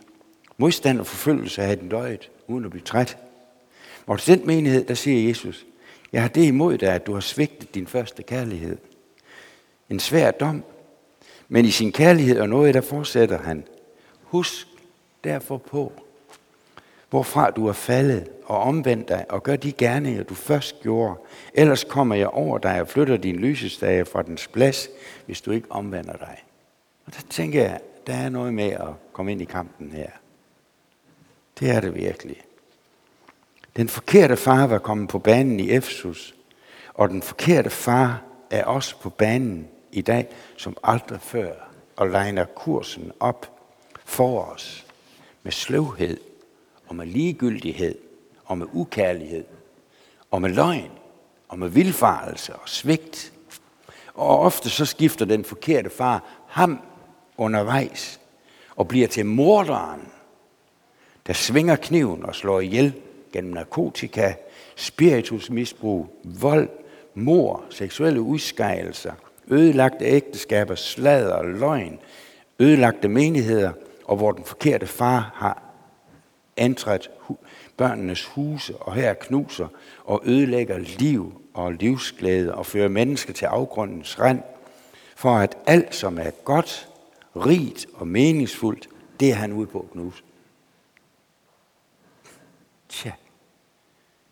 Modstand 0.58 1.00
og 1.00 1.06
forfølgelse 1.06 1.62
havde 1.62 1.76
den 1.76 1.90
døjet, 1.90 2.32
uden 2.48 2.66
at 2.66 2.72
blive 2.72 2.84
træt. 2.84 3.18
Og 4.08 4.20
til 4.20 4.38
den 4.38 4.48
menighed, 4.48 4.86
der 4.86 4.94
siger 4.94 5.28
Jesus, 5.28 5.66
jeg 6.12 6.22
har 6.22 6.30
det 6.30 6.46
imod 6.46 6.78
dig, 6.78 6.94
at 6.94 7.08
du 7.08 7.14
har 7.14 7.20
svigtet 7.20 7.76
din 7.76 7.88
første 7.88 8.24
kærlighed. 8.24 8.78
En 9.90 10.00
svær 10.00 10.32
dom, 10.32 10.64
men 11.48 11.66
i 11.66 11.72
sin 11.72 11.92
kærlighed 11.92 12.40
og 12.40 12.50
noget, 12.50 12.74
der 12.74 12.82
fortsætter 12.82 13.38
han. 13.38 13.64
Husk 14.22 14.68
derfor 15.24 15.58
på, 15.58 15.92
hvorfra 17.10 17.52
du 17.52 17.68
er 17.68 17.74
faldet, 17.74 18.30
og 18.46 18.60
omvend 18.60 19.06
dig 19.06 19.26
og 19.30 19.44
gør 19.44 19.56
de 19.56 19.72
gerninger, 19.72 20.24
du 20.24 20.34
først 20.34 20.82
gjorde. 20.82 21.16
Ellers 21.54 21.84
kommer 21.84 22.16
jeg 22.16 22.28
over 22.28 22.58
dig 22.58 22.82
og 22.82 22.88
flytter 22.88 23.18
din 23.18 23.36
lysestage 23.36 24.06
fra 24.06 24.22
dens 24.22 24.48
plads, 24.48 24.90
hvis 25.26 25.42
du 25.42 25.52
ikke 25.52 25.72
omvender 25.72 26.18
dig. 26.18 26.44
Og 27.06 27.14
der 27.14 27.22
tænker 27.30 27.62
jeg, 27.62 27.80
der 28.08 28.14
er 28.14 28.30
noget 28.30 28.54
med 28.54 28.70
at 28.70 28.90
komme 29.14 29.32
ind 29.32 29.42
i 29.42 29.46
kampen 29.46 29.92
her. 29.92 30.10
Det 31.60 31.70
er 31.70 31.80
det 31.80 31.96
virkelig. 31.96 32.42
Den 33.78 33.90
forkerte 33.90 34.38
far 34.38 34.68
var 34.68 34.80
kommet 34.80 35.10
på 35.10 35.20
banen 35.20 35.60
i 35.60 35.72
Efesus, 35.72 36.36
og 36.94 37.10
den 37.10 37.22
forkerte 37.22 37.70
far 37.70 38.24
er 38.50 38.66
også 38.66 38.96
på 39.02 39.10
banen 39.10 39.68
i 39.92 40.02
dag, 40.02 40.28
som 40.58 40.78
aldrig 40.84 41.22
før, 41.22 41.54
og 41.96 42.08
legner 42.08 42.46
kursen 42.46 43.12
op 43.20 43.60
for 44.06 44.42
os 44.42 44.86
med 45.44 45.52
sløvhed 45.52 46.18
og 46.88 46.96
med 46.96 47.06
ligegyldighed 47.06 47.96
og 48.46 48.58
med 48.58 48.68
ukærlighed 48.74 49.46
og 50.32 50.42
med 50.42 50.50
løgn 50.50 50.92
og 51.48 51.60
med 51.60 51.70
vilfarelse 51.70 52.56
og 52.56 52.70
svigt. 52.70 53.34
Og 54.14 54.40
ofte 54.40 54.70
så 54.70 54.86
skifter 54.86 55.26
den 55.26 55.46
forkerte 55.46 55.90
far 55.90 56.24
ham 56.48 56.80
undervejs 57.38 58.20
og 58.76 58.88
bliver 58.88 59.08
til 59.08 59.26
morderen, 59.26 60.08
der 61.28 61.34
svinger 61.34 61.76
kniven 61.76 62.26
og 62.26 62.36
slår 62.36 62.60
ihjel 62.60 62.94
gennem 63.34 63.54
narkotika, 63.54 64.34
spiritusmisbrug, 64.76 66.08
vold, 66.24 66.70
mor, 67.14 67.64
seksuelle 67.70 68.22
udskejelser, 68.22 69.12
ødelagte 69.48 70.06
ægteskaber, 70.06 70.76
sladder, 70.76 71.44
løgn, 71.44 72.00
ødelagte 72.60 73.08
menigheder, 73.08 73.72
og 74.06 74.18
hvor 74.18 74.32
den 74.32 74.44
forkerte 74.44 74.88
far 74.88 75.32
har 75.36 75.64
antræt 76.58 77.10
børnenes 77.78 78.26
huse 78.26 78.78
og 78.78 78.94
her 78.94 79.14
knuser 79.14 79.68
og 80.06 80.22
ødelægger 80.26 80.78
liv 80.78 81.42
og 81.54 81.74
livsglæde 81.74 82.56
og 82.56 82.66
fører 82.66 82.88
mennesker 82.88 83.34
til 83.34 83.46
afgrundens 83.46 84.20
rand, 84.20 84.42
for 85.16 85.36
at 85.36 85.58
alt, 85.66 85.96
som 85.96 86.18
er 86.18 86.32
godt, 86.44 86.88
rigt 87.36 87.86
og 87.94 88.08
meningsfuldt, 88.08 88.90
det 89.20 89.30
er 89.30 89.34
han 89.34 89.54
ude 89.54 89.68
på 89.68 89.80
at 89.80 89.92
knuse. 89.92 90.24
Tja, 92.90 93.12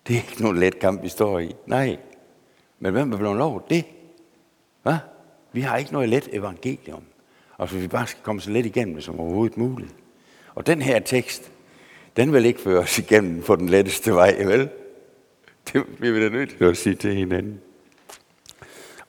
det 0.07 0.13
er 0.13 0.17
ikke 0.17 0.41
nogen 0.41 0.57
let 0.57 0.79
kamp, 0.79 1.03
vi 1.03 1.09
står 1.09 1.39
i. 1.39 1.55
Nej, 1.65 1.97
men 2.79 2.91
hvem 2.91 3.13
er 3.13 3.17
blevet 3.17 3.37
lov 3.37 3.67
det? 3.69 3.85
Hvad? 4.83 4.97
Vi 5.51 5.61
har 5.61 5.77
ikke 5.77 5.93
noget 5.93 6.09
let 6.09 6.29
evangelium. 6.31 7.03
Og 7.57 7.69
så 7.69 7.77
vi 7.77 7.87
bare 7.87 8.07
skal 8.07 8.23
komme 8.23 8.41
så 8.41 8.51
let 8.51 8.65
igennem 8.65 8.95
det 8.95 9.03
som 9.03 9.19
overhovedet 9.19 9.57
muligt. 9.57 9.95
Og 10.55 10.67
den 10.67 10.81
her 10.81 10.99
tekst, 10.99 11.51
den 12.17 12.33
vil 12.33 12.45
ikke 12.45 12.61
føre 12.61 12.79
os 12.79 12.99
igennem 12.99 13.43
på 13.43 13.55
den 13.55 13.69
letteste 13.69 14.13
vej, 14.13 14.43
vel? 14.43 14.69
Det 15.73 15.85
bliver 15.97 16.13
vi 16.13 16.23
da 16.23 16.29
nødt 16.29 16.57
til 16.57 16.63
at 16.63 16.77
sige 16.77 16.95
til 16.95 17.15
hinanden. 17.15 17.61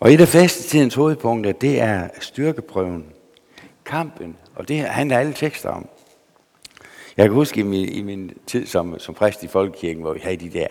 Og 0.00 0.12
et 0.12 0.20
af 0.20 0.28
fastetidens 0.28 0.94
hovedpunkter, 0.94 1.52
det 1.52 1.80
er 1.80 2.08
styrkeprøven. 2.20 3.06
Kampen, 3.84 4.36
og 4.54 4.68
det 4.68 4.78
handler 4.78 5.18
alle 5.18 5.32
tekster 5.32 5.68
om. 5.68 5.88
Jeg 7.16 7.24
kan 7.26 7.34
huske 7.34 7.60
i 7.60 7.62
min, 7.62 7.88
i 7.88 8.02
min 8.02 8.32
tid 8.46 8.66
som, 8.66 8.98
som 8.98 9.14
præst 9.14 9.42
i 9.42 9.48
Folkekirken, 9.48 10.02
hvor 10.02 10.12
vi 10.12 10.20
havde 10.22 10.36
de 10.36 10.50
der, 10.50 10.66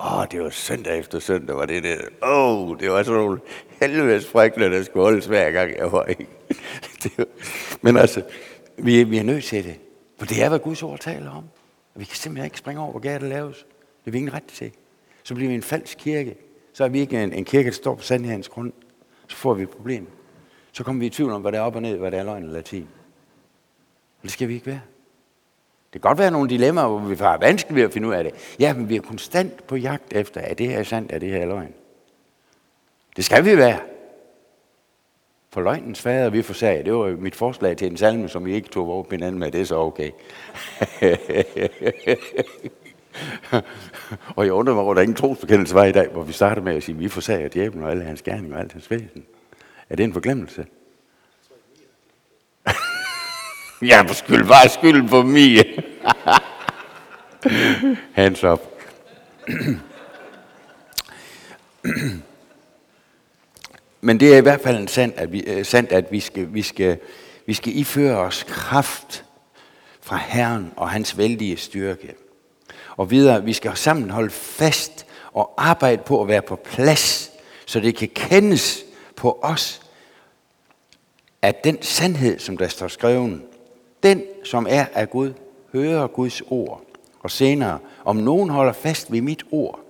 åh, 0.00 0.18
oh, 0.18 0.26
det 0.30 0.42
var 0.42 0.50
søndag 0.50 0.98
efter 0.98 1.18
søndag, 1.18 1.56
var 1.56 1.66
det 1.66 1.82
der, 1.82 1.96
åh, 2.22 2.70
oh, 2.70 2.78
det 2.80 2.90
var 2.90 3.02
sådan 3.02 3.20
nogle 3.20 3.40
helvedes 3.80 4.26
frækler, 4.26 4.68
der 4.68 4.82
skulle 4.82 5.04
holdes 5.04 5.26
hver 5.26 5.50
gang, 5.50 5.76
jeg 5.76 5.92
var 5.92 6.04
ikke. 6.04 6.26
var, 7.16 7.24
men 7.80 7.96
altså, 7.96 8.22
vi, 8.76 9.04
vi 9.04 9.18
er 9.18 9.22
nødt 9.22 9.44
til 9.44 9.64
det, 9.64 9.78
for 10.18 10.26
det 10.26 10.42
er, 10.42 10.48
hvad 10.48 10.58
Guds 10.58 10.82
ord 10.82 10.98
taler 10.98 11.30
om. 11.30 11.44
Og 11.94 12.00
vi 12.00 12.04
kan 12.04 12.16
simpelthen 12.16 12.44
ikke 12.44 12.58
springe 12.58 12.82
over, 12.82 12.90
hvor 12.90 13.00
galt 13.00 13.20
det 13.20 13.28
laves. 13.28 13.56
Det 14.04 14.06
er 14.06 14.10
vi 14.10 14.18
ingen 14.18 14.34
ret 14.34 14.44
til. 14.44 14.72
Så 15.22 15.34
bliver 15.34 15.48
vi 15.48 15.54
en 15.54 15.62
falsk 15.62 15.98
kirke. 15.98 16.36
Så 16.72 16.84
er 16.84 16.88
vi 16.88 17.00
ikke 17.00 17.22
en, 17.22 17.32
en 17.32 17.44
kirke, 17.44 17.66
der 17.66 17.74
står 17.74 17.94
på 17.94 18.02
sandhedens 18.02 18.48
grund. 18.48 18.72
Så 19.28 19.36
får 19.36 19.54
vi 19.54 19.62
et 19.62 19.70
problem. 19.70 20.06
Så 20.72 20.84
kommer 20.84 21.00
vi 21.00 21.06
i 21.06 21.10
tvivl 21.10 21.30
om, 21.30 21.42
hvad 21.42 21.52
der 21.52 21.58
er 21.58 21.62
op 21.62 21.76
og 21.76 21.82
ned, 21.82 21.96
hvad 21.96 22.10
der 22.10 22.18
er 22.18 22.24
løgn 22.24 22.42
eller 22.42 22.54
latin. 22.54 22.88
Og 24.18 24.22
det 24.22 24.30
skal 24.30 24.48
vi 24.48 24.54
ikke 24.54 24.66
være. 24.66 24.80
Det 25.92 26.02
kan 26.02 26.08
godt 26.08 26.18
være 26.18 26.30
nogle 26.30 26.48
dilemmaer, 26.50 26.88
hvor 26.88 26.98
vi 26.98 27.14
har 27.14 27.38
vanskeligt 27.38 27.76
ved 27.76 27.82
at 27.82 27.92
finde 27.92 28.08
ud 28.08 28.14
af 28.14 28.24
det. 28.24 28.32
Ja, 28.58 28.74
men 28.74 28.88
vi 28.88 28.96
er 28.96 29.00
konstant 29.00 29.66
på 29.66 29.76
jagt 29.76 30.12
efter, 30.12 30.40
er 30.40 30.54
det 30.54 30.68
her 30.68 30.82
sandt, 30.82 31.12
er 31.12 31.18
det 31.18 31.30
her 31.30 31.46
løgn? 31.46 31.74
Det 33.16 33.24
skal 33.24 33.44
vi 33.44 33.56
være. 33.56 33.78
For 35.52 35.60
løgnens 35.60 36.00
fader 36.00 36.30
vi 36.30 36.42
forsag. 36.42 36.84
Det 36.84 36.92
var 36.92 37.16
mit 37.16 37.34
forslag 37.34 37.76
til 37.76 37.86
en 37.86 37.96
salme, 37.96 38.28
som 38.28 38.44
vi 38.44 38.54
ikke 38.54 38.68
tog 38.68 38.88
over 38.88 39.04
hinanden 39.10 39.38
med. 39.38 39.50
Det 39.50 39.60
er 39.60 39.64
så 39.64 39.76
okay. 39.76 40.10
og 44.36 44.44
jeg 44.44 44.52
undrer 44.52 44.74
mig, 44.74 44.82
hvor 44.82 44.94
der 44.94 45.00
ingen 45.00 45.16
trosbekendelse 45.16 45.74
var 45.74 45.84
i 45.84 45.92
dag, 45.92 46.08
hvor 46.08 46.22
vi 46.22 46.32
startede 46.32 46.64
med 46.64 46.74
at 46.74 46.82
sige, 46.82 46.94
at 46.94 47.00
vi 47.00 47.08
forsager 47.08 47.48
djævlen 47.48 47.84
og 47.84 47.90
alle 47.90 48.04
hans 48.04 48.22
gerninger 48.22 48.56
og 48.56 48.62
alt 48.62 48.72
hans 48.72 48.90
væsen. 48.90 49.24
Er 49.90 49.96
det 49.96 50.04
en 50.04 50.12
forglemmelse? 50.12 50.66
Jeg 53.82 54.00
er 54.08 54.12
skyld, 54.12 54.46
bare 54.46 54.68
skylden 54.68 55.08
på 55.08 55.22
mig. 55.22 55.64
Hands 58.12 58.44
up. 58.44 58.60
Men 64.00 64.20
det 64.20 64.34
er 64.34 64.38
i 64.38 64.40
hvert 64.40 64.60
fald 64.60 64.76
en 64.76 64.88
sand, 64.88 65.12
at 65.16 65.32
vi, 65.32 65.40
øh, 65.40 65.64
sandt, 65.64 65.92
at 65.92 66.12
vi 66.12 66.20
skal, 66.20 66.54
vi, 66.54 66.62
skal, 66.62 66.98
vi 67.46 67.54
skal 67.54 67.76
iføre 67.76 68.16
os 68.16 68.44
kraft 68.48 69.24
fra 70.00 70.16
Herren 70.16 70.72
og 70.76 70.90
hans 70.90 71.18
vældige 71.18 71.56
styrke. 71.56 72.14
Og 72.96 73.10
videre, 73.10 73.44
vi 73.44 73.52
skal 73.52 73.76
sammen 73.76 74.10
holde 74.10 74.30
fast 74.30 75.06
og 75.32 75.54
arbejde 75.58 76.02
på 76.02 76.22
at 76.22 76.28
være 76.28 76.42
på 76.42 76.56
plads, 76.56 77.30
så 77.66 77.80
det 77.80 77.96
kan 77.96 78.08
kendes 78.14 78.84
på 79.16 79.38
os, 79.42 79.82
at 81.42 81.64
den 81.64 81.82
sandhed, 81.82 82.38
som 82.38 82.56
der 82.56 82.68
står 82.68 82.88
skrevet, 82.88 83.42
den, 84.02 84.22
som 84.44 84.66
er 84.70 84.86
af 84.94 85.10
Gud, 85.10 85.32
hører 85.72 86.06
Guds 86.06 86.40
ord. 86.40 86.82
Og 87.20 87.30
senere, 87.30 87.78
om 88.04 88.16
nogen 88.16 88.50
holder 88.50 88.72
fast 88.72 89.12
ved 89.12 89.20
mit 89.20 89.44
ord, 89.50 89.80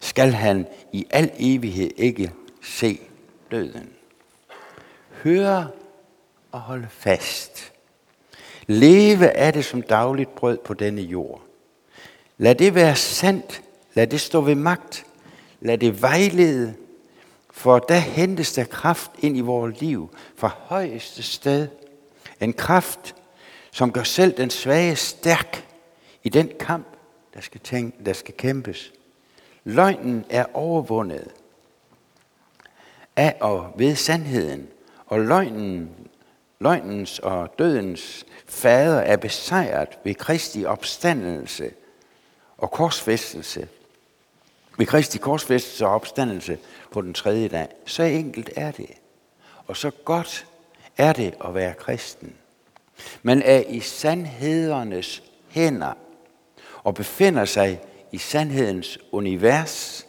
skal 0.00 0.32
han 0.32 0.66
i 0.92 1.06
al 1.10 1.30
evighed 1.38 1.90
ikke 1.96 2.32
se 2.62 3.00
døden. 3.50 3.88
Høre 5.22 5.68
og 6.52 6.60
holde 6.60 6.86
fast. 6.90 7.72
Leve 8.66 9.30
af 9.30 9.52
det 9.52 9.64
som 9.64 9.82
dagligt 9.82 10.34
brød 10.34 10.58
på 10.58 10.74
denne 10.74 11.02
jord. 11.02 11.42
Lad 12.38 12.54
det 12.54 12.74
være 12.74 12.96
sandt. 12.96 13.62
Lad 13.94 14.06
det 14.06 14.20
stå 14.20 14.40
ved 14.40 14.54
magt. 14.54 15.06
Lad 15.60 15.78
det 15.78 16.02
vejlede. 16.02 16.74
For 17.50 17.78
der 17.78 17.98
hentes 17.98 18.52
der 18.52 18.64
kraft 18.64 19.10
ind 19.18 19.36
i 19.36 19.40
vores 19.40 19.80
liv 19.80 20.10
fra 20.36 20.50
højeste 20.58 21.22
sted. 21.22 21.68
En 22.40 22.52
kraft, 22.52 23.14
som 23.78 23.92
gør 23.92 24.02
selv 24.02 24.36
den 24.36 24.50
svage 24.50 24.96
stærk 24.96 25.66
i 26.22 26.28
den 26.28 26.50
kamp, 26.60 26.86
der 27.34 27.40
skal, 27.40 27.60
tænke, 27.60 28.04
der 28.04 28.12
skal 28.12 28.34
kæmpes. 28.34 28.92
Løgnen 29.64 30.24
er 30.30 30.44
overvundet 30.54 31.28
af 33.16 33.36
og 33.40 33.72
ved 33.76 33.96
sandheden, 33.96 34.68
og 35.06 35.20
løgnen, 35.20 35.90
løgnens 36.60 37.18
og 37.18 37.58
dødens 37.58 38.26
fader 38.46 39.00
er 39.00 39.16
besejret 39.16 39.88
ved 40.04 40.14
Kristi 40.14 40.64
opstandelse 40.64 41.70
og 42.56 42.70
korsfæstelse. 42.70 43.68
Ved 44.78 44.86
Kristi 44.86 45.18
korsfæstelse 45.18 45.86
og 45.86 45.92
opstandelse 45.92 46.58
på 46.90 47.00
den 47.00 47.14
tredje 47.14 47.48
dag. 47.48 47.68
Så 47.86 48.02
enkelt 48.02 48.50
er 48.56 48.70
det. 48.70 48.90
Og 49.66 49.76
så 49.76 49.90
godt 49.90 50.46
er 50.96 51.12
det 51.12 51.34
at 51.44 51.54
være 51.54 51.74
kristen. 51.74 52.36
Man 53.22 53.42
er 53.42 53.62
i 53.68 53.80
sandhedernes 53.80 55.22
hænder 55.48 55.92
og 56.82 56.94
befinder 56.94 57.44
sig 57.44 57.80
i 58.12 58.18
sandhedens 58.18 58.98
univers, 59.12 60.06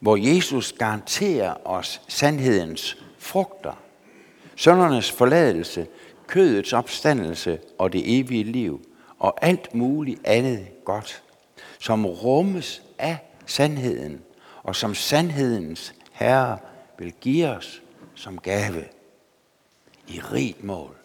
hvor 0.00 0.16
Jesus 0.16 0.72
garanterer 0.72 1.54
os 1.64 2.00
sandhedens 2.08 2.96
frugter, 3.18 3.82
søndernes 4.56 5.10
forladelse, 5.10 5.86
kødets 6.26 6.72
opstandelse 6.72 7.58
og 7.78 7.92
det 7.92 8.18
evige 8.18 8.44
liv, 8.44 8.84
og 9.18 9.44
alt 9.44 9.74
muligt 9.74 10.20
andet 10.24 10.84
godt, 10.84 11.22
som 11.78 12.06
rummes 12.06 12.82
af 12.98 13.18
sandheden, 13.46 14.20
og 14.62 14.76
som 14.76 14.94
sandhedens 14.94 15.94
Herre 16.12 16.58
vil 16.98 17.12
give 17.20 17.48
os 17.48 17.82
som 18.14 18.38
gave 18.38 18.84
i 20.08 20.20
rigt 20.20 20.64
mål. 20.64 21.01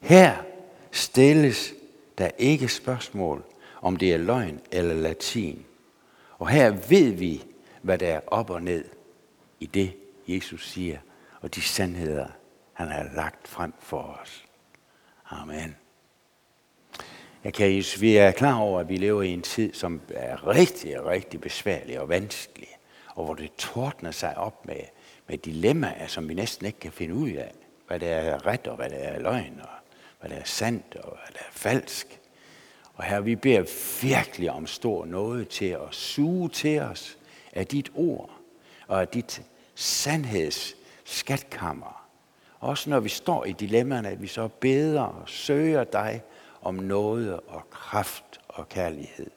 Her 0.00 0.36
stilles 0.90 1.74
der 2.18 2.30
ikke 2.38 2.68
spørgsmål, 2.68 3.44
om 3.82 3.96
det 3.96 4.12
er 4.12 4.18
løgn 4.18 4.60
eller 4.72 4.94
latin. 4.94 5.64
Og 6.38 6.48
her 6.48 6.70
ved 6.70 7.10
vi, 7.10 7.44
hvad 7.82 7.98
der 7.98 8.08
er 8.08 8.20
op 8.26 8.50
og 8.50 8.62
ned 8.62 8.84
i 9.60 9.66
det, 9.66 9.96
Jesus 10.28 10.68
siger, 10.68 10.98
og 11.40 11.54
de 11.54 11.60
sandheder, 11.60 12.26
han 12.72 12.88
har 12.88 13.08
lagt 13.14 13.48
frem 13.48 13.72
for 13.80 14.18
os. 14.22 14.44
Amen. 15.30 15.76
Jeg 17.44 17.54
kan, 17.54 17.84
vi 18.00 18.16
er 18.16 18.30
klar 18.30 18.58
over, 18.58 18.80
at 18.80 18.88
vi 18.88 18.96
lever 18.96 19.22
i 19.22 19.28
en 19.28 19.42
tid, 19.42 19.74
som 19.74 20.00
er 20.08 20.48
rigtig, 20.48 21.06
rigtig 21.06 21.40
besværlig 21.40 22.00
og 22.00 22.08
vanskelig, 22.08 22.68
og 23.14 23.24
hvor 23.24 23.34
det 23.34 23.50
tordner 23.58 24.10
sig 24.10 24.38
op 24.38 24.66
med, 24.66 24.80
med 25.26 25.38
dilemmaer, 25.38 26.06
som 26.06 26.28
vi 26.28 26.34
næsten 26.34 26.66
ikke 26.66 26.78
kan 26.78 26.92
finde 26.92 27.14
ud 27.14 27.30
af, 27.30 27.52
hvad 27.86 28.00
der 28.00 28.08
er 28.08 28.46
ret 28.46 28.66
og 28.66 28.76
hvad 28.76 28.90
der 28.90 28.96
er 28.96 29.18
løgn, 29.18 29.60
og 29.62 29.79
hvad 30.20 30.30
der 30.30 30.36
er 30.36 30.44
sandt 30.44 30.94
og 30.94 31.08
hvad 31.08 31.32
der 31.32 31.38
er 31.38 31.52
falsk. 31.52 32.20
Og 32.94 33.04
her 33.04 33.20
vi 33.20 33.36
beder 33.36 33.64
virkelig 34.02 34.50
om 34.50 34.66
stor 34.66 35.04
noget 35.04 35.48
til 35.48 35.64
at 35.64 35.88
suge 35.90 36.48
til 36.48 36.80
os 36.80 37.18
af 37.52 37.66
dit 37.66 37.90
ord 37.94 38.30
og 38.86 39.00
af 39.00 39.08
dit 39.08 39.42
sandheds 39.74 40.76
skatkammer. 41.04 42.06
Også 42.60 42.90
når 42.90 43.00
vi 43.00 43.08
står 43.08 43.44
i 43.44 43.52
dilemmaerne, 43.52 44.08
at 44.08 44.22
vi 44.22 44.26
så 44.26 44.48
beder 44.48 45.02
og 45.02 45.28
søger 45.28 45.84
dig 45.84 46.22
om 46.62 46.74
noget 46.74 47.40
og 47.46 47.70
kraft 47.70 48.40
og 48.48 48.68
kærlighed. 48.68 49.30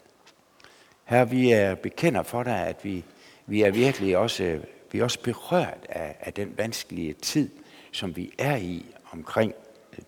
Her 1.04 1.26
vi 1.26 1.52
er 1.52 1.76
bekender 1.76 2.24
for 2.24 2.44
dig, 2.44 2.68
at 2.68 2.84
vi, 2.84 3.04
vi 3.46 3.62
er 3.62 3.72
virkelig 3.72 4.18
også, 4.18 4.60
vi 4.92 5.00
er 5.00 5.04
også 5.04 5.20
berørt 5.20 5.86
af, 5.90 6.16
af 6.20 6.34
den 6.34 6.58
vanskelige 6.58 7.14
tid, 7.14 7.50
som 7.92 8.16
vi 8.16 8.34
er 8.38 8.56
i 8.56 8.86
omkring 9.12 9.54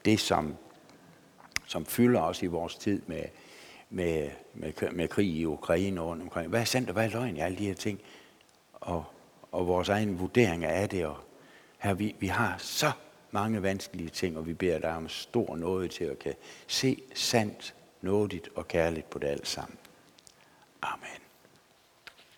det, 0.06 0.20
som, 0.20 0.56
som 1.66 1.86
fylder 1.86 2.22
os 2.22 2.44
i 2.44 2.46
vores 2.46 2.76
tid 2.76 3.02
med, 3.08 3.24
med, 3.90 4.30
med, 4.54 4.92
med 4.92 5.08
krig 5.08 5.28
i 5.28 5.46
Ukraine 5.46 6.02
og 6.02 6.10
omkring. 6.10 6.50
Hvad 6.50 6.62
er 6.62 6.66
sandt 6.66 6.90
og 6.90 6.94
hvad 6.94 7.06
er 7.06 7.10
løgn 7.10 7.38
i 7.38 7.40
alle 7.40 7.58
de 7.58 7.68
her 7.68 7.74
ting? 7.74 8.02
Og, 8.74 9.04
og 9.52 9.68
vores 9.68 9.90
egen 9.90 10.20
vurdering 10.20 10.66
af 10.66 10.90
det. 10.90 11.06
Og 11.06 11.18
her, 11.78 11.94
vi, 11.94 12.16
vi 12.20 12.28
har 12.28 12.56
så 12.58 12.92
mange 13.32 13.64
vanskelige 13.64 14.10
ting, 14.10 14.38
og 14.38 14.48
vi 14.48 14.54
beder 14.54 14.80
dig 14.80 14.96
om 14.96 15.10
stor 15.10 15.56
noget 15.56 15.92
til 15.92 16.04
at 16.04 16.20
kan 16.20 16.34
se 16.68 17.02
sandt, 17.16 17.74
nådigt 18.02 18.50
og 18.56 18.68
kærligt 18.68 19.10
på 19.10 19.20
det 19.20 19.28
alt 19.28 19.48
sammen. 19.48 19.78
Amen. 20.82 21.25